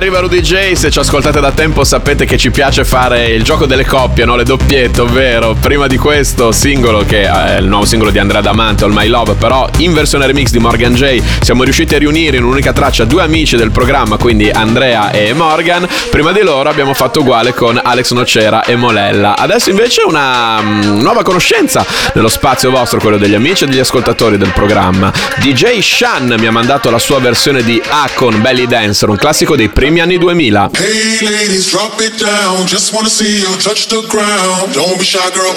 Arriva 0.00 0.20
Rudy 0.20 0.40
J, 0.40 0.72
se 0.72 0.90
ci 0.90 0.98
ascoltate 0.98 1.40
da 1.40 1.52
tempo 1.52 1.84
sapete 1.84 2.24
che 2.24 2.38
ci 2.38 2.50
piace 2.50 2.86
fare 2.86 3.26
il 3.26 3.42
gioco 3.42 3.66
delle 3.66 3.84
coppie, 3.84 4.24
no? 4.24 4.34
le 4.34 4.44
doppiette, 4.44 5.02
ovvero 5.02 5.54
prima 5.60 5.88
di 5.88 5.98
questo 5.98 6.52
singolo 6.52 7.04
che 7.04 7.24
è 7.24 7.58
il 7.58 7.66
nuovo 7.66 7.84
singolo 7.84 8.10
di 8.10 8.18
Andrea 8.18 8.40
Damante, 8.40 8.84
All 8.84 8.94
My 8.94 9.06
Love, 9.08 9.34
però 9.34 9.68
in 9.76 9.92
versione 9.92 10.24
remix 10.24 10.52
di 10.52 10.58
Morgan 10.58 10.94
J 10.94 11.22
siamo 11.42 11.64
riusciti 11.64 11.96
a 11.96 11.98
riunire 11.98 12.38
in 12.38 12.44
un'unica 12.44 12.72
traccia 12.72 13.04
due 13.04 13.20
amici 13.20 13.56
del 13.56 13.72
programma, 13.72 14.16
quindi 14.16 14.48
Andrea 14.48 15.10
e 15.10 15.34
Morgan. 15.34 15.86
Prima 16.08 16.32
di 16.32 16.40
loro 16.40 16.70
abbiamo 16.70 16.94
fatto 16.94 17.20
uguale 17.20 17.52
con 17.52 17.78
Alex 17.82 18.12
Nocera 18.12 18.64
e 18.64 18.76
Molella. 18.76 19.36
Adesso 19.36 19.68
invece 19.68 20.00
una 20.06 20.62
mm, 20.62 20.98
nuova 21.02 21.22
conoscenza 21.22 21.84
nello 22.14 22.28
spazio 22.28 22.70
vostro, 22.70 23.00
quello 23.00 23.18
degli 23.18 23.34
amici 23.34 23.64
e 23.64 23.66
degli 23.66 23.80
ascoltatori 23.80 24.38
del 24.38 24.52
programma. 24.54 25.12
DJ 25.40 25.80
Shan 25.80 26.36
mi 26.38 26.46
ha 26.46 26.52
mandato 26.52 26.88
la 26.88 26.98
sua 26.98 27.18
versione 27.18 27.62
di 27.62 27.78
Akon 27.86 28.40
Belly 28.40 28.66
Dancer, 28.66 29.10
un 29.10 29.16
classico 29.16 29.56
dei 29.56 29.68
primi 29.68 29.88
anni 29.98 30.18
2000. 30.18 30.76
Hey 30.76 31.18
ladies, 31.26 31.66
drop 31.70 31.98
it 31.98 32.14
down. 32.20 32.66
Just 32.66 32.94
wanna 32.94 33.10
see 33.10 33.42
you 33.42 33.50
touch 33.58 33.88
the 33.88 34.06
ground. 34.06 34.70
Don't 34.74 34.98
be 34.98 35.04
shy, 35.04 35.18
girl. 35.34 35.50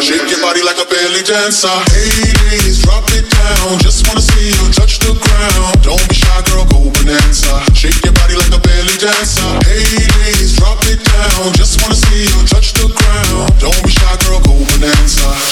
Shake 0.00 0.30
your 0.30 0.40
body 0.40 0.62
like 0.64 0.80
a 0.80 0.86
belly 0.88 1.20
dancer. 1.20 1.68
Hey 1.92 2.72
drop 2.80 3.04
it 3.12 3.28
down. 3.28 3.76
Just 3.84 4.08
wanna 4.08 4.22
see 4.22 4.48
you 4.48 4.64
touch 4.72 4.98
the 5.04 5.12
ground. 5.12 5.76
Don't 5.84 6.00
be 6.08 6.14
shy, 6.14 6.40
girl. 6.48 6.64
Shake 7.74 8.00
your 8.04 8.14
body 8.16 8.34
like 8.40 8.54
a 8.54 8.60
belly 8.64 8.96
dancer. 8.96 9.50
Hey 9.68 10.48
drop 10.56 10.80
it 10.88 11.02
down. 11.04 11.52
Just 11.52 11.82
wanna 11.82 11.98
see 11.98 12.24
you 12.24 12.40
touch 12.48 12.72
the 12.72 12.88
ground. 12.88 13.52
Don't 13.60 13.82
be 13.84 13.90
shy, 13.92 14.16
girl. 14.24 14.40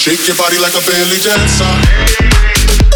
Shake 0.01 0.25
your 0.27 0.37
body 0.37 0.57
like 0.63 0.73
a 0.73 0.81
belly 0.81 1.19
dancer. 1.21 2.96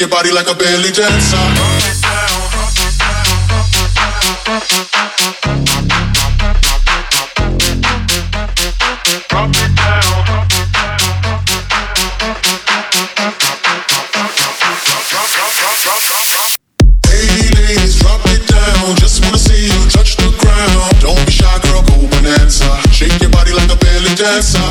Shake 0.00 0.08
your 0.08 0.16
body 0.16 0.32
like 0.32 0.48
a 0.48 0.54
belly 0.54 0.92
dancer. 0.92 1.36
Pump 9.28 9.54
it 9.56 9.76
down. 9.76 9.76
It 9.76 9.76
down. 9.76 10.00
Hey 17.04 17.28
ladies, 17.52 18.00
drop 18.00 18.24
it 18.24 18.48
down. 18.48 18.96
Just 18.96 19.22
wanna 19.22 19.36
see 19.36 19.66
you 19.66 19.90
touch 19.90 20.16
the 20.16 20.32
ground. 20.40 21.00
Don't 21.02 21.26
be 21.26 21.32
shy, 21.32 21.58
girl, 21.60 21.82
go. 21.82 22.00
Shake 22.90 23.20
your 23.20 23.28
body 23.28 23.52
like 23.52 23.70
a 23.70 23.76
belly 23.76 24.14
dancer. 24.14 24.69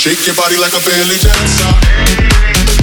Shake 0.00 0.26
your 0.26 0.34
body 0.34 0.56
like 0.56 0.72
a 0.72 0.80
belly 0.80 1.18
dancer. 1.18 2.80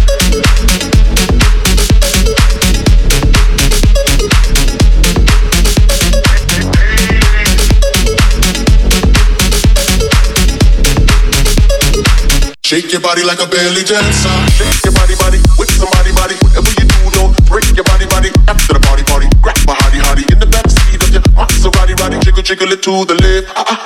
Shake 12.63 12.91
your 12.91 13.01
body 13.01 13.23
like 13.23 13.39
a 13.41 13.47
belly 13.47 13.81
dancer. 13.81 14.29
Shake 14.53 14.85
your 14.85 14.93
body, 14.93 15.15
body, 15.17 15.39
with 15.57 15.71
somebody, 15.73 16.11
body. 16.13 16.35
Whatever 16.45 16.69
you 16.69 16.85
do, 16.85 17.09
don't 17.17 17.33
break 17.49 17.65
your 17.73 17.85
body, 17.85 18.05
body. 18.05 18.29
After 18.47 18.73
the 18.73 18.79
party, 18.85 19.03
party, 19.09 19.27
grab 19.41 19.57
my 19.65 19.73
hottie, 19.73 20.03
hottie 20.05 20.29
in 20.31 20.37
the 20.37 20.45
backseat 20.45 21.01
of 21.01 21.09
your 21.09 21.23
Maserati, 21.33 21.97
body. 21.97 22.19
Jiggle, 22.19 22.43
jiggle 22.43 22.71
it 22.73 22.83
to 22.83 23.05
the 23.05 23.15
left, 23.15 23.47
ah 23.55 23.65
ah 23.65 23.76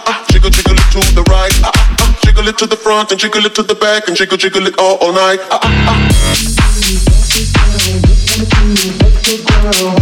to 2.61 2.67
the 2.67 2.77
front 2.77 3.09
and 3.11 3.19
jiggle 3.19 3.43
it 3.43 3.55
to 3.55 3.63
the 3.63 3.73
back 3.73 4.07
and 4.07 4.15
jiggle, 4.15 4.37
jiggle 4.37 4.67
it 4.67 4.77
all, 4.77 4.97
all 4.97 5.11
night, 5.11 5.39
ah 5.49 5.59
ah 5.63 5.89
ah. 5.89 5.97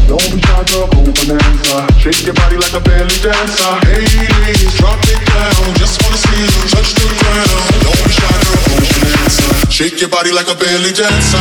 Don't 0.09 0.19
be 0.27 0.41
shy, 0.43 0.63
girl, 0.67 0.87
go 0.91 0.99
bonanza. 1.07 1.87
Shake 2.03 2.25
your 2.25 2.35
body 2.35 2.57
like 2.57 2.75
a 2.75 2.81
belly 2.81 3.15
dancer. 3.23 3.79
Hey, 3.87 4.03
ladies, 4.43 4.75
drop 4.75 4.99
it 5.07 5.23
down. 5.23 5.73
Just 5.79 6.03
wanna 6.03 6.19
see 6.19 6.35
you 6.35 6.51
touch 6.67 6.91
the 6.99 7.07
ground. 7.23 7.63
Don't 7.79 7.95
be 8.03 8.11
shy, 8.11 8.27
girl, 8.27 8.59
go 8.67 8.75
bonanza. 8.75 9.38
Shake 9.79 10.01
your 10.01 10.09
body 10.09 10.29
like 10.33 10.51
a 10.51 10.55
belly 10.59 10.91
dancer. 10.91 11.39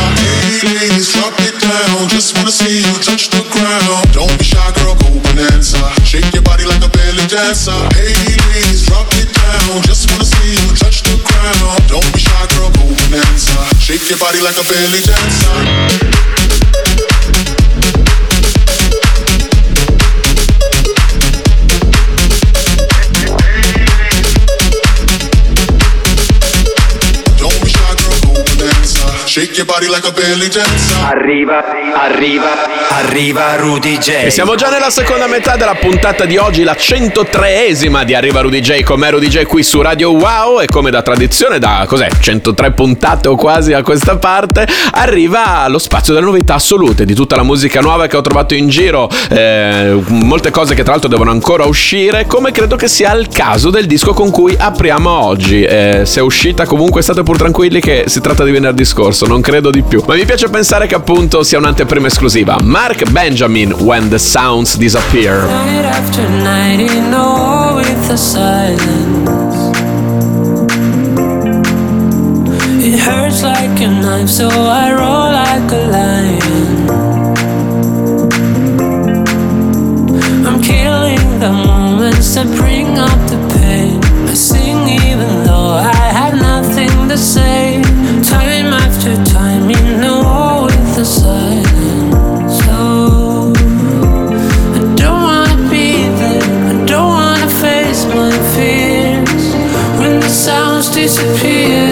Ladies, 0.63 1.11
drop 1.11 1.35
it 1.43 1.59
down. 1.59 2.07
Just 2.07 2.37
wanna 2.37 2.55
see 2.55 2.79
you 2.79 2.93
touch 3.03 3.27
the 3.27 3.43
ground. 3.51 4.07
Don't 4.13 4.31
be 4.39 4.45
shy, 4.45 4.71
girl, 4.79 4.95
go 4.95 5.11
bonanza. 5.19 5.83
Shake 6.07 6.31
your 6.31 6.43
body 6.43 6.63
like 6.63 6.79
a 6.79 6.87
belly 6.87 7.27
dancer. 7.27 7.75
Ladies, 7.99 8.87
drop 8.87 9.11
it 9.19 9.27
down. 9.35 9.83
Just 9.83 10.09
wanna 10.09 10.23
see 10.23 10.55
you 10.55 10.71
touch 10.79 11.03
the 11.03 11.19
ground. 11.19 11.83
Don't 11.91 12.07
be 12.15 12.19
shy, 12.19 12.47
girl, 12.55 12.71
go 12.79 12.87
bonanza. 12.87 13.59
Shake 13.75 14.07
your 14.07 14.19
body 14.19 14.39
like 14.39 14.55
a 14.55 14.63
belly 14.63 15.03
dancer. 15.03 16.88
Arriva, 31.03 31.61
arriva, 31.93 32.47
arriva 32.91 33.55
Rudy 33.57 33.97
J. 33.97 34.09
E 34.23 34.29
siamo 34.29 34.55
già 34.55 34.69
nella 34.69 34.89
seconda 34.89 35.27
metà 35.27 35.57
della 35.57 35.75
puntata 35.75 36.23
di 36.23 36.37
oggi, 36.37 36.63
la 36.63 36.77
103esima 36.79 38.05
di 38.05 38.15
Arriva 38.15 38.39
Rudy 38.39 38.61
J 38.61 38.83
con 38.83 38.99
me 38.99 39.09
Rudy 39.11 39.27
J 39.27 39.43
qui 39.43 39.61
su 39.61 39.81
Radio 39.81 40.11
Wow 40.11 40.61
e 40.61 40.67
come 40.67 40.91
da 40.91 41.01
tradizione 41.01 41.59
da 41.59 41.83
cos'è 41.85 42.07
103 42.19 42.71
puntate 42.71 43.27
o 43.27 43.35
quasi 43.35 43.73
a 43.73 43.81
questa 43.81 44.15
parte 44.17 44.65
arriva 44.91 45.67
lo 45.67 45.77
spazio 45.77 46.13
delle 46.13 46.25
novità 46.25 46.53
assolute 46.53 47.03
di 47.03 47.13
tutta 47.13 47.35
la 47.35 47.43
musica 47.43 47.81
nuova 47.81 48.07
che 48.07 48.15
ho 48.15 48.21
trovato 48.21 48.53
in 48.53 48.69
giro, 48.69 49.09
eh, 49.29 50.01
molte 50.07 50.51
cose 50.51 50.73
che 50.73 50.83
tra 50.83 50.93
l'altro 50.93 51.09
devono 51.09 51.31
ancora 51.31 51.65
uscire, 51.65 52.25
come 52.27 52.53
credo 52.53 52.77
che 52.77 52.87
sia 52.87 53.13
il 53.13 53.27
caso 53.27 53.69
del 53.71 53.87
disco 53.87 54.13
con 54.13 54.31
cui 54.31 54.55
apriamo 54.57 55.09
oggi. 55.09 55.63
Eh, 55.63 56.03
se 56.05 56.21
è 56.21 56.23
uscita 56.23 56.65
comunque 56.65 57.01
state 57.01 57.23
pur 57.23 57.35
tranquilli 57.35 57.81
che 57.81 58.05
si 58.07 58.21
tratta 58.21 58.45
di 58.45 58.51
venerdì 58.51 58.85
scorso, 58.85 59.27
non 59.27 59.41
credo 59.41 59.47
di 59.71 59.81
più. 59.81 60.03
Ma 60.05 60.13
mi 60.15 60.25
piace 60.25 60.47
pensare 60.49 60.85
che 60.85 60.95
appunto 60.95 61.43
sia 61.43 61.57
un'anteprima 61.57 62.07
esclusiva. 62.07 62.57
Mark 62.61 63.09
Benjamin, 63.09 63.71
When 63.71 64.09
the 64.09 64.19
Sounds 64.19 64.77
Disappear. 64.77 65.45
Night 66.43 66.79
that 82.39 82.55
bring 82.55 82.97
up 82.97 83.29
the 83.29 83.37
pain. 83.55 84.08
Disappear, 101.19 101.88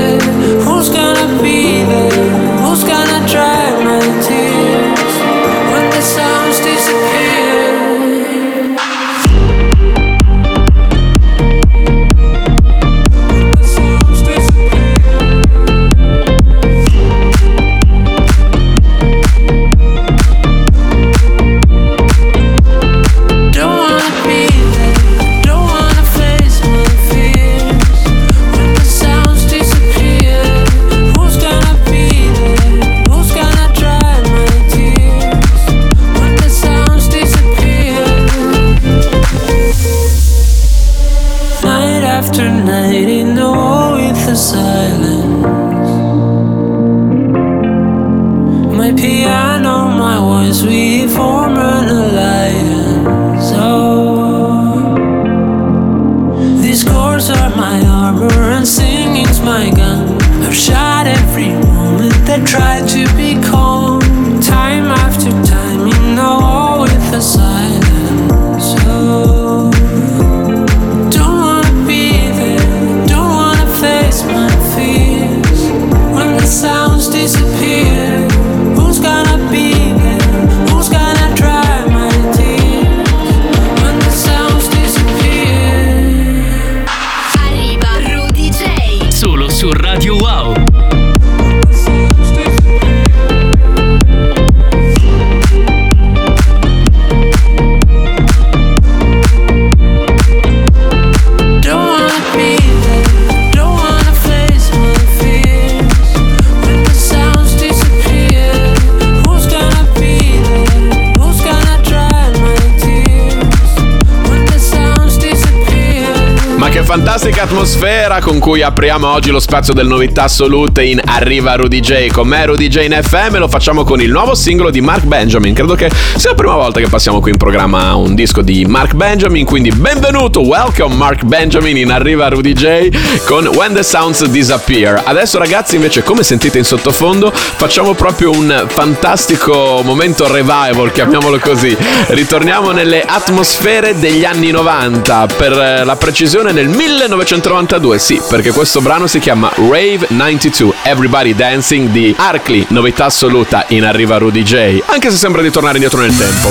fantastica 117.18 117.44
atmosfera 117.46 118.20
con 118.22 118.38
cui 118.38 118.62
apriamo 118.62 119.08
oggi 119.12 119.32
lo 119.32 119.40
spazio 119.40 119.74
del 119.74 119.88
novità 119.88 120.24
assolute 120.24 120.84
in 120.84 121.02
Arriva 121.04 121.56
Rudy 121.56 121.80
J. 121.80 122.12
Con 122.12 122.28
me 122.28 122.46
Rudy 122.46 122.68
J 122.68 122.84
in 122.84 123.00
FM 123.02 123.40
lo 123.40 123.48
facciamo 123.48 123.84
con 123.84 124.00
il 124.02 124.12
nuovo 124.12 124.36
singolo 124.36 124.70
di 124.70 124.82
Mark 124.82 125.06
Benjamin. 125.06 125.56
Credo 125.56 125.74
che 125.74 125.90
sia 126.16 126.30
la 126.30 126.36
prima 126.36 126.54
volta 126.54 126.80
che 126.80 126.88
passiamo 126.88 127.20
qui 127.20 127.32
in 127.32 127.38
programma 127.38 127.96
un 127.96 128.14
disco 128.14 128.44
di 128.44 128.66
Mark 128.66 128.94
Benjamin, 128.94 129.46
quindi 129.46 129.72
benvenuto, 129.72 130.42
welcome 130.42 130.94
Mark 130.94 131.24
Benjamin 131.24 131.78
in 131.78 131.92
Arriva 131.92 132.28
Rudy 132.28 132.54
J 132.54 132.90
con 133.26 133.48
When 133.48 133.74
the 133.74 133.82
Sounds 133.82 134.24
Disappear. 134.26 135.02
Adesso 135.04 135.40
ragazzi 135.40 135.74
invece 135.76 136.04
come 136.04 136.22
sentite 136.22 136.60
in 136.60 136.66
sottofondo 136.66 137.32
facciamo 137.34 137.96
proprio 137.96 138.30
un 138.30 138.66
fantastico 138.68 139.82
momento 139.84 140.32
revival, 140.32 140.92
chiamiamolo 140.92 141.40
così. 141.40 141.76
Ritorniamo 142.10 142.70
nelle 142.70 143.02
atmosfere 143.02 143.98
degli 143.98 144.24
anni 144.24 144.52
90, 144.52 145.26
per 145.36 145.52
eh, 145.54 145.84
la 145.84 145.96
precisione 145.96 146.52
nel 146.52 146.68
1992, 147.08 148.00
sì, 148.00 148.22
perché 148.28 148.52
questo 148.52 148.82
brano 148.82 149.08
si 149.08 149.20
chiama 149.20 149.50
Rave 149.56 150.08
92, 150.10 150.76
Everybody 150.84 151.34
Dancing 151.34 151.90
di 151.90 152.14
Arkley, 152.18 152.66
novità 152.70 153.06
assoluta 153.06 153.66
in 153.70 153.86
arriva 153.86 154.18
Rudy 154.18 154.44
J, 154.44 154.84
anche 154.86 155.10
se 155.10 155.18
sembra 155.18 155.42
di 155.42 155.50
tornare 155.50 155.76
indietro 155.76 156.02
nel 156.02 156.16
tempo. 156.16 156.50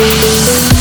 Make 0.00 0.79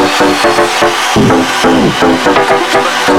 Thank 0.00 1.18
you. 3.08 3.17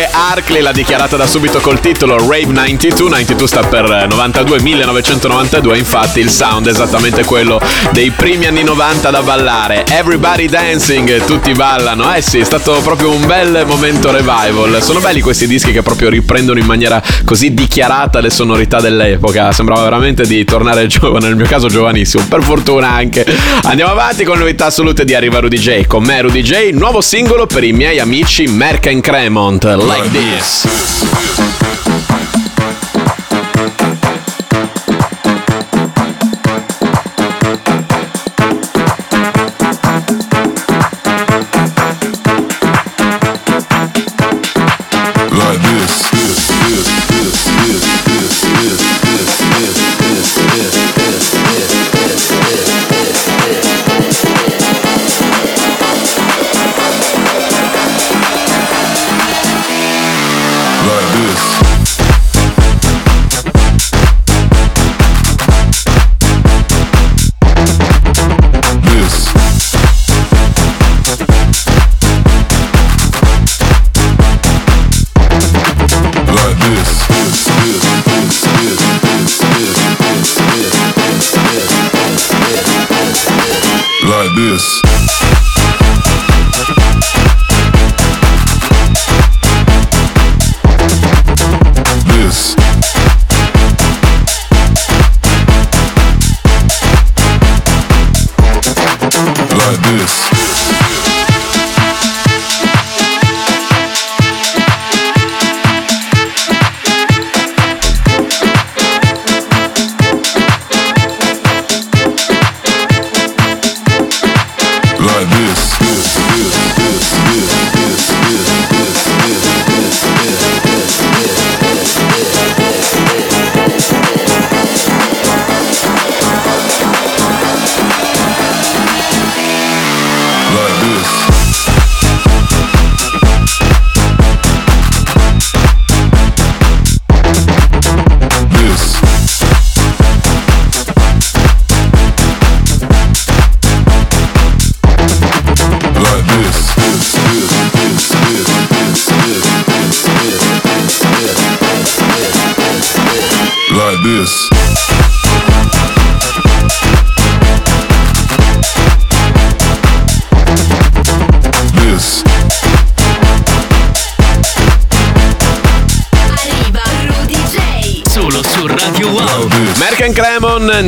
Beh, 0.00 0.06
direi 0.06 0.06
che 0.06 0.08
Arkley 0.10 0.62
l'ha 0.62 0.72
dichiarata 0.72 1.16
da 1.16 1.26
subito 1.26 1.60
col 1.60 1.80
titolo 1.80 2.16
Rave 2.16 2.46
92. 2.46 3.08
92 3.10 3.46
sta 3.46 3.60
per 3.62 3.84
eh, 3.84 4.06
92, 4.06 4.60
1992. 4.60 5.78
Infatti, 5.78 6.20
il 6.20 6.30
sound 6.30 6.66
è 6.66 6.70
esattamente 6.70 7.24
quello 7.24 7.60
dei 7.92 8.10
primi 8.10 8.46
anni 8.46 8.62
90 8.62 9.10
da 9.10 9.22
ballare. 9.22 9.84
Everybody 9.86 10.48
dancing, 10.48 11.24
tutti 11.24 11.52
ballano. 11.52 12.14
Eh 12.14 12.22
sì, 12.22 12.38
è 12.38 12.44
stato 12.44 12.80
proprio 12.82 13.10
un 13.10 13.26
bel 13.26 13.64
momento 13.66 14.10
revival. 14.10 14.82
Sono 14.82 15.00
belli 15.00 15.20
questi 15.20 15.46
dischi 15.46 15.72
che 15.72 15.82
proprio 15.82 16.08
riprendono 16.08 16.58
in 16.58 16.66
maniera 16.66 17.02
così 17.24 17.52
dichiarata 17.52 18.20
le 18.20 18.30
sonorità 18.30 18.80
dell'epoca. 18.80 19.52
Sembrava 19.52 19.82
veramente 19.82 20.26
di 20.26 20.44
tornare 20.44 20.86
giovane, 20.86 21.26
nel 21.26 21.36
mio 21.36 21.46
caso 21.46 21.68
giovanissimo. 21.68 22.24
Per 22.28 22.42
fortuna 22.42 22.92
anche. 22.92 23.26
Andiamo 23.64 23.92
avanti 23.92 24.24
con 24.24 24.38
novità 24.38 24.66
assolute 24.66 25.04
di 25.04 25.14
Arriva 25.14 25.40
Rudy 25.40 25.58
J. 25.58 25.86
Con 25.86 26.04
me 26.04 26.20
Rudy 26.22 26.42
J, 26.42 26.70
nuovo 26.72 27.00
singolo 27.00 27.46
per 27.46 27.64
i 27.64 27.72
miei 27.72 27.98
amici 27.98 28.46
Merck 28.46 28.86
and 28.86 29.00
Cremont. 29.00 29.88
Like 29.90 30.12
this. 30.12 31.79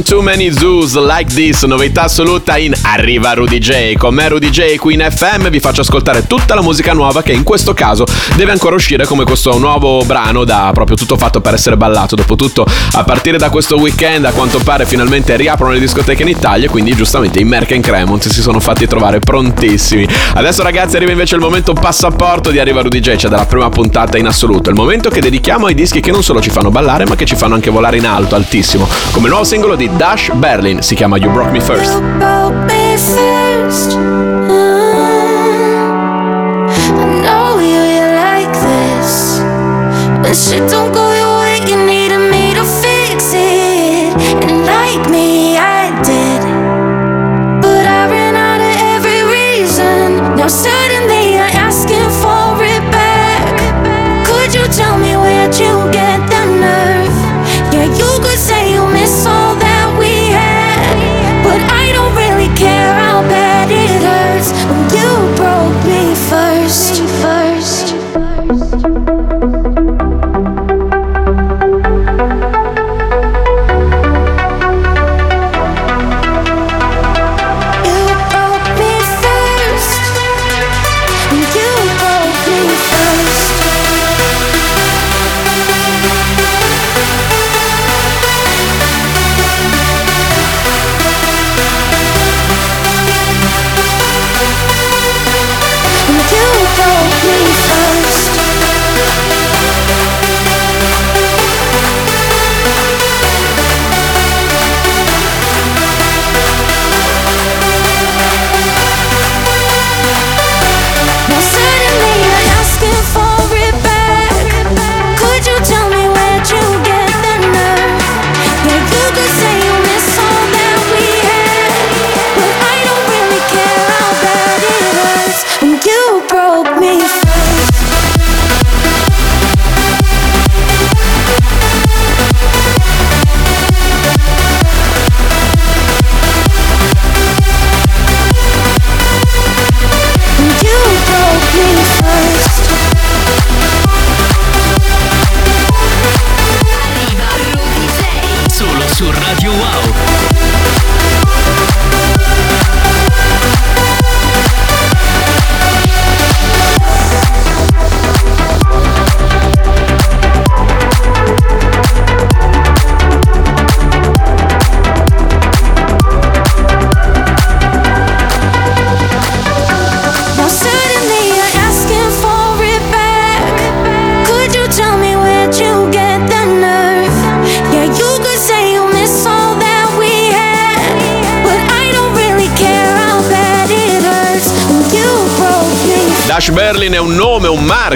Too 0.02 0.22
Many 0.22 0.50
Zoos 0.52 0.96
Like 0.96 1.32
This, 1.32 1.62
novità 1.64 2.02
assoluta 2.02 2.56
in 2.56 2.74
Arriva 2.82 3.32
Rudy 3.34 3.58
J. 3.58 3.94
Con 3.96 4.14
me 4.14 4.28
Rudy 4.28 4.50
J 4.50 4.76
qui 4.76 4.94
in 4.94 5.06
FM 5.08 5.48
vi 5.48 5.60
faccio 5.60 5.82
ascoltare 5.82 6.26
tutta 6.26 6.54
la 6.54 6.62
musica 6.62 6.92
nuova 6.92 7.22
che 7.22 7.32
in 7.32 7.42
questo 7.42 7.74
caso 7.74 8.04
deve 8.36 8.52
ancora 8.52 8.74
uscire 8.74 9.06
come 9.06 9.24
questo 9.24 9.58
nuovo 9.58 10.04
brano 10.04 10.44
da 10.44 10.70
proprio 10.74 10.96
tutto 10.96 11.16
fatto 11.16 11.40
per 11.40 11.54
essere 11.54 11.76
ballato. 11.76 12.16
Dopotutto 12.16 12.66
a 12.92 13.04
partire 13.04 13.38
da 13.38 13.50
questo 13.50 13.76
weekend 13.76 14.24
a 14.24 14.32
quanto 14.32 14.58
pare 14.60 14.86
finalmente 14.86 15.36
riaprono 15.36 15.72
le 15.72 15.80
discoteche 15.80 16.22
in 16.22 16.28
Italia 16.28 16.68
quindi 16.68 16.94
giustamente 16.94 17.38
i 17.38 17.44
Merck 17.44 17.72
and 17.72 17.84
Cremon 17.84 18.20
si 18.20 18.42
sono 18.42 18.60
fatti 18.60 18.86
trovare 18.86 19.20
prontissimi. 19.20 20.06
Adesso 20.34 20.62
ragazzi 20.62 20.96
arriva 20.96 21.12
invece 21.12 21.34
il 21.34 21.40
momento 21.40 21.72
passaporto 21.72 22.50
di 22.50 22.58
Arriva 22.58 22.82
Rudy 22.82 23.00
J, 23.00 23.16
cioè 23.16 23.30
dalla 23.30 23.46
prima 23.46 23.68
puntata 23.68 24.18
in 24.18 24.26
assoluto. 24.26 24.70
Il 24.70 24.76
momento 24.76 25.10
che 25.10 25.20
dedichiamo 25.20 25.66
ai 25.66 25.74
dischi 25.74 26.00
che 26.00 26.10
non 26.10 26.22
solo 26.22 26.40
ci 26.40 26.50
fanno 26.50 26.70
ballare 26.70 27.06
ma 27.06 27.14
che 27.14 27.24
ci 27.24 27.36
fanno 27.36 27.54
anche 27.54 27.70
volare 27.70 27.98
in 27.98 28.06
alto, 28.06 28.34
altissimo. 28.34 28.88
Come 29.12 29.24
il 29.24 29.30
nuovo 29.30 29.44
singolo 29.44 29.76
di 29.76 29.90
Dash 29.98 30.30
Berlin, 30.34 30.82
si 30.82 30.94
chiama 30.96 31.18
You 31.18 31.30
Broke 31.30 31.52
Me 31.52 31.60
First. 31.60 32.02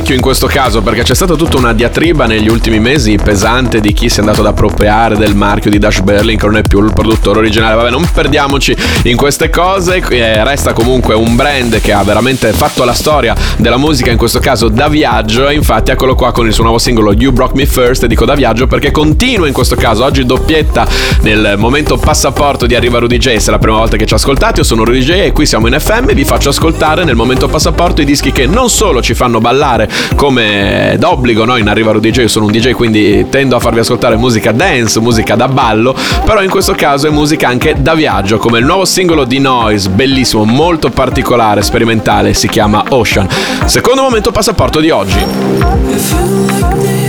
Marchio 0.07 0.15
in 0.15 0.21
questo 0.21 0.47
caso, 0.47 0.83
perché 0.83 1.03
c'è 1.03 1.15
stata 1.15 1.35
tutta 1.35 1.57
una 1.57 1.73
diatriba 1.73 2.27
negli 2.27 2.49
ultimi 2.49 2.79
mesi 2.79 3.17
pesante 3.17 3.81
di 3.81 3.93
chi 3.93 4.09
si 4.09 4.19
è 4.19 4.21
andato 4.21 4.41
ad 4.41 4.47
appropriare 4.47 5.17
del 5.17 5.35
marchio 5.35 5.69
di 5.71 5.79
Dash 5.79 6.01
Berlin, 6.01 6.39
che 6.39 6.47
non 6.47 6.57
è 6.57 6.63
più 6.63 6.85
il 6.85 6.93
produttore 6.93 7.41
originale. 7.41 7.75
Vabbè, 7.75 7.91
non 7.91 8.09
perdiamoci 8.13 8.77
in 9.05 9.17
queste 9.17 9.51
cose, 9.51 9.97
eh, 10.09 10.45
resta 10.45 10.73
comunque 10.73 11.15
un 11.15 11.35
brand 11.35 11.81
che 11.81 11.93
ha 11.93 12.05
veramente 12.05 12.53
fatto 12.53 12.85
la 12.85 12.93
storia 12.93 13.35
della 13.57 13.79
musica, 13.79 14.13
in 14.13 14.17
questo 14.17 14.39
caso 14.39 14.69
da 14.69 14.89
viaggio. 14.89 15.51
Infatti, 15.51 15.91
eccolo 15.91 16.15
qua 16.15 16.31
con 16.31 16.47
il 16.47 16.53
suo 16.53 16.63
nuovo 16.63 16.79
singolo 16.79 17.13
You 17.13 17.33
Broke 17.33 17.55
Me 17.57 17.67
First. 17.67 18.05
E 18.05 18.07
dico 18.07 18.25
da 18.25 18.35
viaggio 18.35 18.69
perché 18.69 18.93
continua 18.93 19.49
in 19.49 19.53
questo 19.53 19.75
caso. 19.75 20.05
Oggi 20.05 20.25
doppietta 20.25 20.87
nel 21.23 21.55
momento 21.57 21.97
passaporto 21.97 22.67
di 22.67 22.77
Arriva 22.77 23.01
Rudy 23.01 23.19
J. 23.19 23.37
Se 23.37 23.49
è 23.49 23.51
la 23.51 23.59
prima 23.59 23.79
volta 23.79 23.97
che 23.97 24.07
ci 24.07 24.15
ascoltate, 24.15 24.61
io 24.61 24.65
sono 24.65 24.85
Rudy 24.85 25.01
J 25.01 25.11
e 25.11 25.33
qui 25.33 25.47
siamo 25.47 25.67
in 25.67 25.77
FM. 25.77 26.13
Vi 26.13 26.25
faccio 26.25 26.51
ascoltare 26.51 27.03
nel 27.03 27.17
momento 27.17 27.49
passaporto 27.49 28.03
i 28.03 28.05
dischi 28.05 28.31
che 28.31 28.47
non 28.47 28.71
solo 28.71 29.03
ci 29.03 29.15
fanno 29.15 29.41
ballare 29.41 29.95
come 30.15 30.97
d'obbligo, 30.99 31.45
no? 31.45 31.57
In 31.57 31.69
Arriva 31.69 31.93
Rudy 31.93 32.11
J, 32.11 32.19
io 32.19 32.29
sono 32.29 32.47
un 32.47 32.53
DJ 32.53 32.73
quindi 32.73 33.27
tendo 33.29 33.57
a 33.57 33.61
farvi 33.61 33.81
ascoltare 33.81 34.17
musica 34.17 34.53
dance, 34.53 35.01
musica 35.01 35.35
da 35.35 35.49
ballo, 35.49 35.95
però 36.25 36.43
in 36.43 36.51
questo 36.51 36.75
caso 36.75 37.07
è 37.07 37.11
musica 37.11 37.49
anche 37.49 37.75
da 37.79 37.95
viaggio, 37.95 38.39
come 38.39 38.59
il 38.59 38.65
nuovo 38.65 38.85
singolo 38.85 39.25
di 39.25 39.39
Noise, 39.39 39.91
bellissimo, 39.91 40.45
molto 40.45 40.91
particolare, 40.91 41.63
sperimentale, 41.63 42.35
si 42.35 42.49
chiama 42.49 42.85
Ocean. 42.89 43.29
Secondo 43.67 44.03
momento 44.03 44.31
passaporto 44.31 44.81
di 44.81 44.91
oggi. 44.91 47.06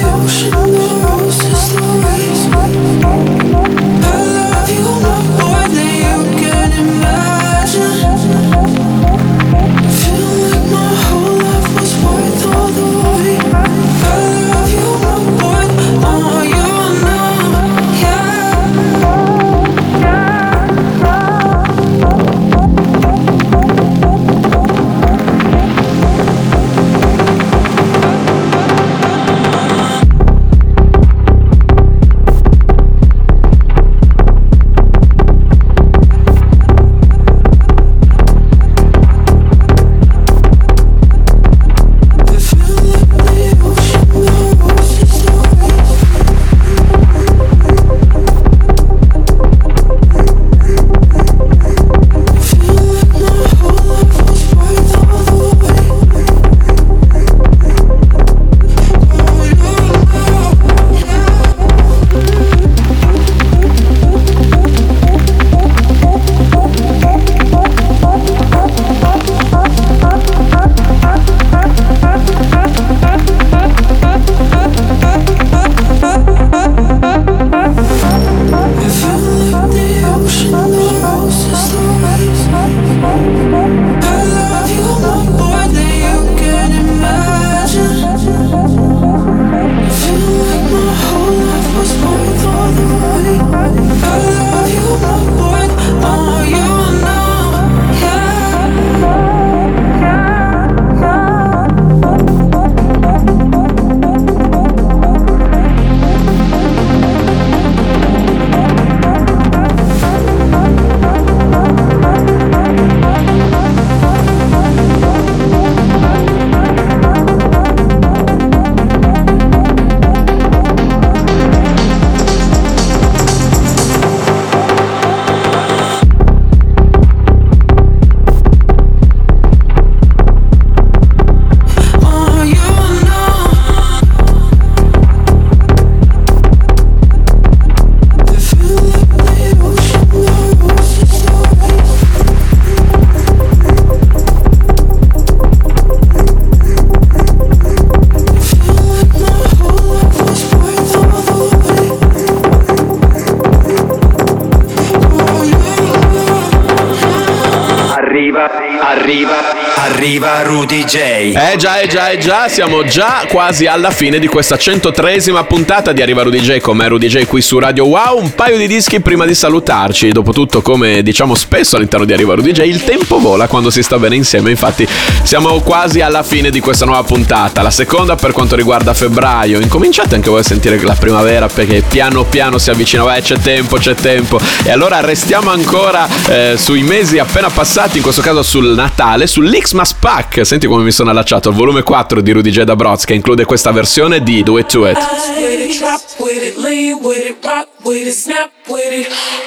ciudad 158.38 158.67
Arriva, 158.90 159.36
arriva 159.76 160.44
Rudy 160.44 160.86
J. 160.86 160.96
Eh 160.96 161.56
già, 161.58 161.82
eh 161.82 161.88
già, 161.90 162.10
eh 162.10 162.18
già, 162.20 162.48
siamo 162.48 162.86
già 162.86 163.26
quasi 163.28 163.66
alla 163.66 163.92
fine 163.92 164.18
di 164.18 164.28
questa 164.28 164.56
103esima 164.56 165.46
puntata 165.46 165.92
di 165.92 166.02
Arriva 166.02 166.24
Rudy 166.24 166.40
J 166.40 166.60
con 166.60 166.78
me 166.78 166.88
Rudy 166.88 167.08
J 167.08 167.26
qui 167.26 167.42
su 167.42 167.60
Radio 167.60 167.86
Wow. 167.86 168.18
Un 168.18 168.34
paio 168.34 168.56
di 168.56 168.66
dischi 168.66 169.02
prima 169.02 169.26
di 169.26 169.36
salutarci. 169.36 170.14
Dopotutto, 170.14 170.62
come 170.62 171.04
diciamo 171.04 171.36
spesso 171.36 171.76
all'interno 171.76 172.06
di 172.06 172.14
Arriva 172.14 172.34
Rudy 172.36 172.54
J, 172.54 172.62
il 172.62 172.86
tempo 172.86 173.20
vola 173.20 173.48
quando 173.48 173.72
si 173.72 173.84
sta 173.84 174.00
bene 174.00 174.16
insieme. 174.16 174.52
Infatti, 174.52 174.88
siamo 175.24 175.60
quasi 175.60 176.00
alla 176.00 176.24
fine 176.24 176.50
di 176.50 176.62
questa 176.62 176.86
nuova 176.86 177.04
puntata. 177.04 177.62
La 177.62 177.72
seconda 177.72 178.16
per 178.16 178.32
quanto 178.32 178.56
riguarda 178.56 178.94
febbraio. 178.94 179.60
Incominciate 179.60 180.16
anche 180.16 180.30
voi 180.30 180.40
a 180.40 180.44
sentire 180.44 180.82
la 180.82 180.96
primavera 180.98 181.48
perché 181.48 181.84
piano 181.86 182.24
piano 182.24 182.58
si 182.58 182.70
avvicina. 182.70 183.04
Beh, 183.04 183.20
c'è 183.20 183.38
tempo, 183.38 183.76
c'è 183.76 183.96
tempo. 183.96 184.40
E 184.64 184.72
allora 184.72 185.02
restiamo 185.02 185.50
ancora 185.50 186.08
eh, 186.30 186.56
sui 186.58 186.84
mesi 186.84 187.20
appena 187.20 187.50
passati, 187.50 187.98
in 187.98 188.04
questo 188.04 188.22
caso 188.22 188.44
sul 188.44 188.76
Natale, 188.78 189.26
sull'Xmas 189.26 189.96
Pack. 189.96 190.46
Senti 190.46 190.68
come 190.68 190.84
mi 190.84 190.92
sono 190.92 191.10
allacciato 191.10 191.50
al 191.50 191.56
volume 191.56 191.82
4 191.82 192.22
di 192.22 192.32
Rudy 192.32 192.52
J. 192.52 192.62
da 192.62 192.76
Broz 192.76 193.06
che 193.06 193.16
include 193.16 193.44
questa 193.44 193.72
versione 193.72 194.22
di 194.22 194.44
Do 194.44 194.60
It 194.60 194.68
To 194.68 194.88
it. 194.88 194.98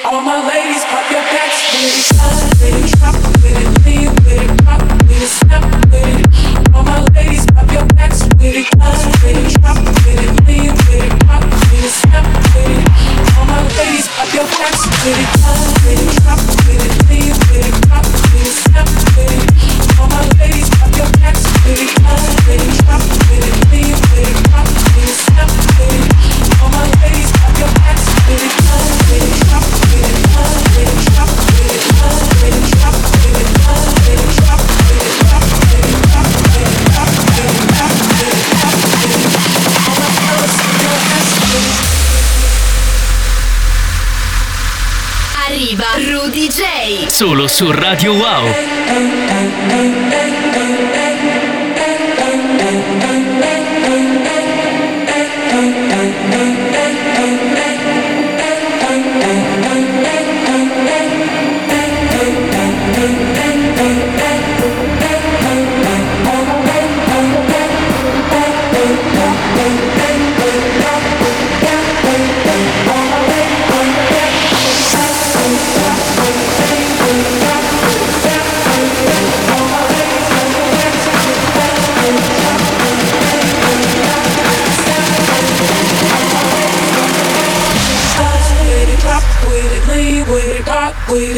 All 0.03 0.21
my 0.21 0.41
ladies, 0.45 0.83
All 19.99 20.07
my 20.09 20.27
ladies, 20.39 20.69
drop 20.69 20.95
your 20.97 21.05
hands, 21.19 21.45
baby. 21.63 21.87
Clap, 21.93 22.45
baby. 22.47 23.20
Rudy 46.41 46.49
J. 46.49 47.07
Solo 47.07 47.47
su 47.47 47.71
Radio 47.71 48.13
Wow. 48.13 48.51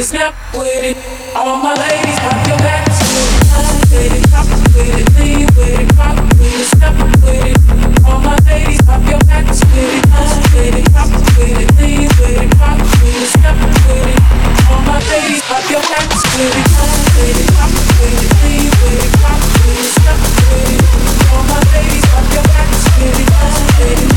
Snap 0.04 0.36
with 0.54 0.84
it. 0.84 0.98
All 1.34 1.58
my 1.64 1.74
ladies, 1.76 2.20
pop 2.20 2.48
your 2.48 2.58
backs 2.58 3.00
with 3.88 4.12
it. 4.12 4.30
Drop 4.30 4.46
with 4.76 5.00
it, 5.00 5.08
lean 5.16 5.48
with 5.56 5.80
it, 5.80 5.96
rock 5.96 6.18
with 6.20 6.60
it, 6.60 6.68
snap 6.76 6.92
with 7.00 7.24
it. 7.24 7.56
All 8.04 8.20
my 8.20 8.36
ladies, 8.44 8.82
pop 8.84 9.00
your 9.08 9.20
it. 9.24 9.56
Slide 9.56 10.44
with 10.52 10.76
it, 10.76 10.92
drop 10.92 11.08
with 11.08 11.56
it, 11.56 11.72
lean 11.80 12.12
with 12.20 12.36
it, 12.36 12.52
rock 12.60 12.80
with 12.84 13.16
it, 13.16 13.32
snap 13.32 13.56
with 13.64 13.96
it. 13.96 14.20
All 14.68 14.82
my 14.84 15.00
ladies, 15.08 15.42
pop 15.48 15.64
your 15.72 15.84
it, 19.72 19.92
snap 19.96 20.20
with 20.20 20.68
it. 20.68 20.84
All 21.32 21.44
my 21.48 21.60
ladies, 21.72 22.04
pop 22.12 22.28
with 23.00 23.20
it. 23.88 24.12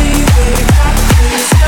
Lean 0.00 0.24
with 0.24 0.56
it, 0.56 0.64
rock 0.72 0.96
with 1.20 1.36
it, 1.36 1.65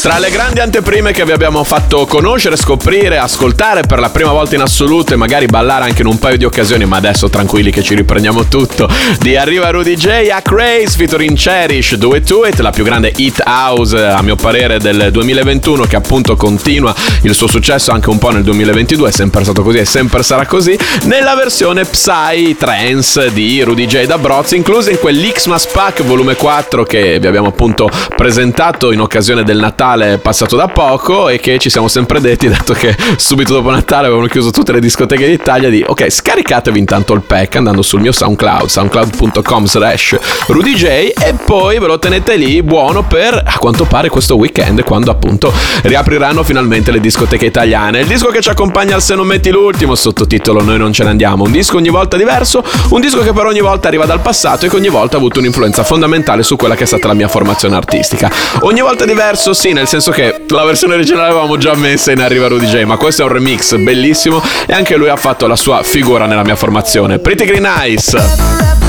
Tra 0.00 0.18
le 0.18 0.30
grandi 0.30 0.58
anteprime 0.58 1.12
che 1.12 1.24
vi 1.24 1.30
abbiamo 1.30 1.62
fatto 1.62 2.04
conoscere, 2.04 2.56
scoprire, 2.56 3.18
ascoltare 3.18 3.82
per 3.82 4.00
la 4.00 4.10
prima 4.10 4.32
volta 4.32 4.56
in 4.56 4.60
assoluto 4.60 5.12
e 5.12 5.16
magari 5.16 5.46
ballare 5.46 5.84
anche 5.84 6.02
in 6.02 6.08
un 6.08 6.18
paio 6.18 6.36
di 6.36 6.44
occasioni, 6.44 6.84
ma 6.84 6.96
adesso 6.96 7.28
tranquilli 7.28 7.70
che 7.70 7.80
ci 7.82 7.94
riprendiamo 7.94 8.46
tutto, 8.46 8.88
di 9.20 9.36
Arriva 9.36 9.70
Rudy 9.70 9.94
J 9.94 10.30
a 10.32 10.42
Craze 10.42 10.96
featuring 10.96 11.36
Cherish, 11.36 11.94
Do 11.94 12.16
It 12.16 12.26
To 12.26 12.44
It, 12.44 12.58
la 12.58 12.70
più 12.70 12.82
grande 12.82 13.12
hit 13.16 13.40
house 13.44 13.96
a 13.96 14.20
mio 14.22 14.34
parere 14.34 14.78
del 14.78 15.10
2021 15.12 15.84
che 15.84 15.96
appunto 15.96 16.34
continua 16.34 16.92
il 17.22 17.34
suo 17.34 17.46
successo 17.46 17.92
anche 17.92 18.10
un 18.10 18.18
po' 18.18 18.30
nel 18.30 18.42
2022, 18.42 19.10
è 19.10 19.12
sempre 19.12 19.44
stato 19.44 19.62
così 19.62 19.78
e 19.78 19.84
sempre 19.84 20.24
sarà 20.24 20.44
così, 20.44 20.76
nella 21.04 21.36
versione 21.36 21.84
Psy 21.84 22.56
Trance 22.58 23.32
di 23.32 23.62
Rudy 23.62 23.86
J 23.86 24.06
da 24.06 24.18
Broz, 24.18 24.52
inclusa 24.52 24.90
in 24.90 24.98
quell'Xmas 24.98 25.66
Pack 25.68 26.02
volume 26.02 26.34
4 26.34 26.82
che 26.82 27.18
vi 27.20 27.26
abbiamo 27.28 27.48
appunto 27.48 27.88
presentato 28.14 28.90
in 28.92 29.00
occasione 29.00 29.35
del 29.44 29.58
Natale 29.58 30.18
passato 30.18 30.56
da 30.56 30.68
poco 30.68 31.28
e 31.28 31.38
che 31.38 31.58
ci 31.58 31.70
siamo 31.70 31.88
sempre 31.88 32.20
detti, 32.20 32.48
dato 32.50 32.72
che 32.72 32.96
subito 33.16 33.52
dopo 33.52 33.70
Natale 33.70 34.06
avevano 34.06 34.26
chiuso 34.26 34.50
tutte 34.50 34.72
le 34.72 34.80
discoteche 34.80 35.26
d'Italia, 35.26 35.68
di 35.68 35.84
ok, 35.86 36.10
scaricatevi 36.10 36.78
intanto 36.78 37.12
il 37.12 37.22
pack 37.22 37.56
andando 37.56 37.82
sul 37.82 38.00
mio 38.00 38.12
SoundCloud, 38.12 38.68
soundcloud.com 38.68 39.66
slash 39.66 40.16
RudyJ 40.46 40.84
e 40.84 41.34
poi 41.44 41.78
ve 41.78 41.86
lo 41.86 41.98
tenete 41.98 42.36
lì 42.36 42.62
buono 42.62 43.04
per 43.04 43.34
a 43.44 43.58
quanto 43.58 43.84
pare 43.84 44.08
questo 44.08 44.36
weekend 44.36 44.82
quando 44.84 45.10
appunto 45.10 45.52
riapriranno 45.82 46.42
finalmente 46.42 46.90
le 46.90 47.00
discoteche 47.00 47.46
italiane. 47.46 48.00
Il 48.00 48.06
disco 48.06 48.28
che 48.28 48.40
ci 48.40 48.48
accompagna 48.48 48.94
al 48.94 49.02
Se 49.02 49.14
non 49.14 49.26
metti 49.26 49.50
l'ultimo, 49.50 49.94
sottotitolo 49.94 50.62
Noi 50.62 50.78
non 50.78 50.92
ce 50.92 51.04
ne 51.04 51.10
andiamo, 51.10 51.44
un 51.44 51.50
disco 51.50 51.76
ogni 51.76 51.90
volta 51.90 52.16
diverso, 52.16 52.62
un 52.90 53.00
disco 53.00 53.22
che 53.22 53.32
per 53.32 53.46
ogni 53.46 53.60
volta 53.60 53.88
arriva 53.88 54.04
dal 54.04 54.20
passato 54.20 54.66
e 54.66 54.68
che 54.68 54.76
ogni 54.76 54.88
volta 54.88 55.16
ha 55.16 55.18
avuto 55.18 55.38
un'influenza 55.38 55.84
fondamentale 55.84 56.42
su 56.42 56.56
quella 56.56 56.74
che 56.74 56.84
è 56.84 56.86
stata 56.86 57.06
la 57.06 57.14
mia 57.14 57.28
formazione 57.28 57.76
artistica. 57.76 58.30
Ogni 58.60 58.80
volta 58.80 59.04
diverso, 59.26 59.54
sì, 59.54 59.72
nel 59.72 59.88
senso 59.88 60.12
che 60.12 60.44
la 60.48 60.62
versione 60.62 60.94
originale 60.94 61.28
l'avevamo 61.28 61.56
già 61.56 61.74
messa 61.74 62.12
in 62.12 62.20
Arriva 62.20 62.46
Rudy 62.46 62.66
J, 62.66 62.84
ma 62.84 62.96
questo 62.96 63.22
è 63.22 63.24
un 63.24 63.32
remix 63.32 63.74
bellissimo 63.76 64.40
e 64.66 64.72
anche 64.72 64.94
lui 64.94 65.08
ha 65.08 65.16
fatto 65.16 65.48
la 65.48 65.56
sua 65.56 65.82
figura 65.82 66.26
nella 66.26 66.44
mia 66.44 66.56
formazione. 66.56 67.18
Pretty 67.18 67.44
Green 67.44 67.64
Eyes. 67.64 68.85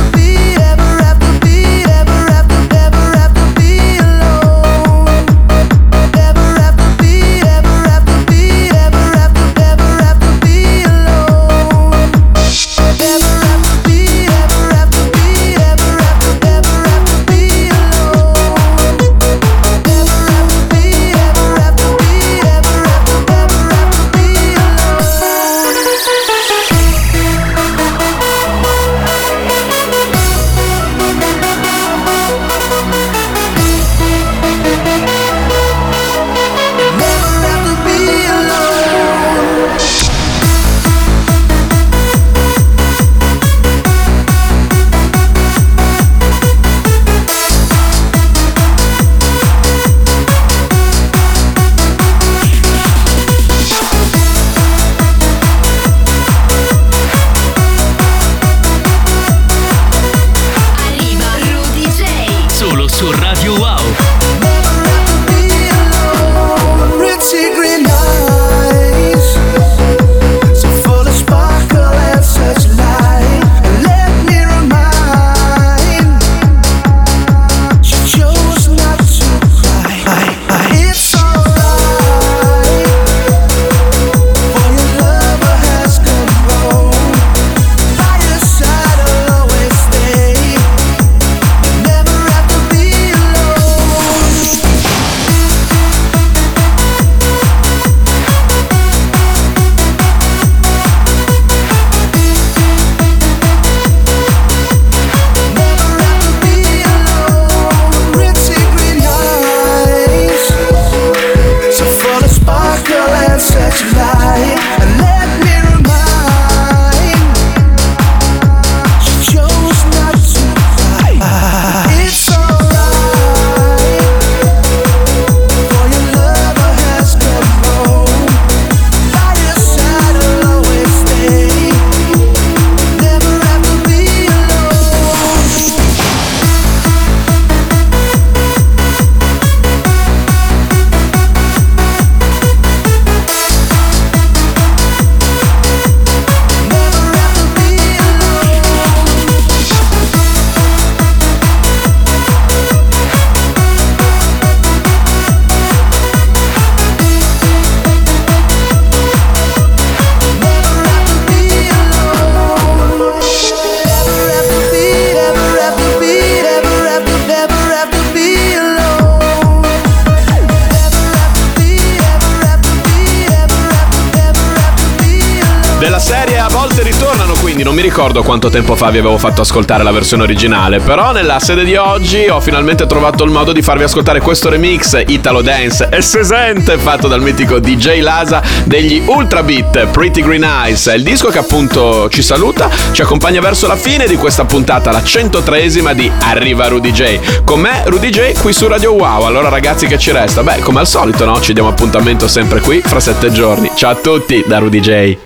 Quanto 178.37 178.55
tempo 178.55 178.75
fa 178.75 178.91
vi 178.91 178.99
avevo 178.99 179.17
fatto 179.17 179.41
ascoltare 179.41 179.81
la 179.81 179.91
versione 179.91 180.21
originale, 180.21 180.79
però 180.79 181.11
nella 181.11 181.39
sede 181.39 181.63
di 181.63 181.75
oggi 181.75 182.27
ho 182.27 182.39
finalmente 182.39 182.85
trovato 182.85 183.23
il 183.23 183.31
modo 183.31 183.51
di 183.51 183.63
farvi 183.63 183.81
ascoltare 183.81 184.21
questo 184.21 184.49
remix 184.49 185.01
Italo 185.07 185.41
Dance 185.41 185.89
e 185.91 186.03
sesente 186.03 186.77
fatto 186.77 187.07
dal 187.07 187.19
mitico 187.19 187.57
DJ 187.57 187.99
Lasa 188.01 188.43
degli 188.63 189.01
Ultra 189.07 189.41
Beat 189.41 189.87
Pretty 189.87 190.21
Green 190.21 190.43
Eyes. 190.43 190.85
Il 190.85 191.01
disco 191.01 191.29
che 191.29 191.39
appunto 191.39 192.09
ci 192.09 192.21
saluta, 192.21 192.69
ci 192.91 193.01
accompagna 193.01 193.41
verso 193.41 193.65
la 193.65 193.75
fine 193.75 194.05
di 194.05 194.17
questa 194.17 194.45
puntata, 194.45 194.91
la 194.91 195.01
103esima 195.01 195.93
di 195.93 196.11
Arriva 196.19 196.67
Rudy 196.67 196.91
J. 196.91 197.43
Con 197.43 197.59
me 197.59 197.81
Rudy 197.85 198.09
J 198.09 198.39
qui 198.39 198.53
su 198.53 198.67
Radio 198.67 198.91
Wow. 198.91 199.23
Allora 199.23 199.49
ragazzi 199.49 199.87
che 199.87 199.97
ci 199.97 200.11
resta? 200.11 200.43
Beh, 200.43 200.59
come 200.59 200.79
al 200.81 200.87
solito, 200.87 201.25
no? 201.25 201.41
Ci 201.41 201.53
diamo 201.53 201.69
appuntamento 201.69 202.27
sempre 202.27 202.59
qui 202.59 202.81
fra 202.81 202.99
sette 202.99 203.31
giorni. 203.31 203.71
Ciao 203.73 203.91
a 203.91 203.95
tutti 203.95 204.43
da 204.45 204.59
Rudy 204.59 204.79
J. 204.79 205.17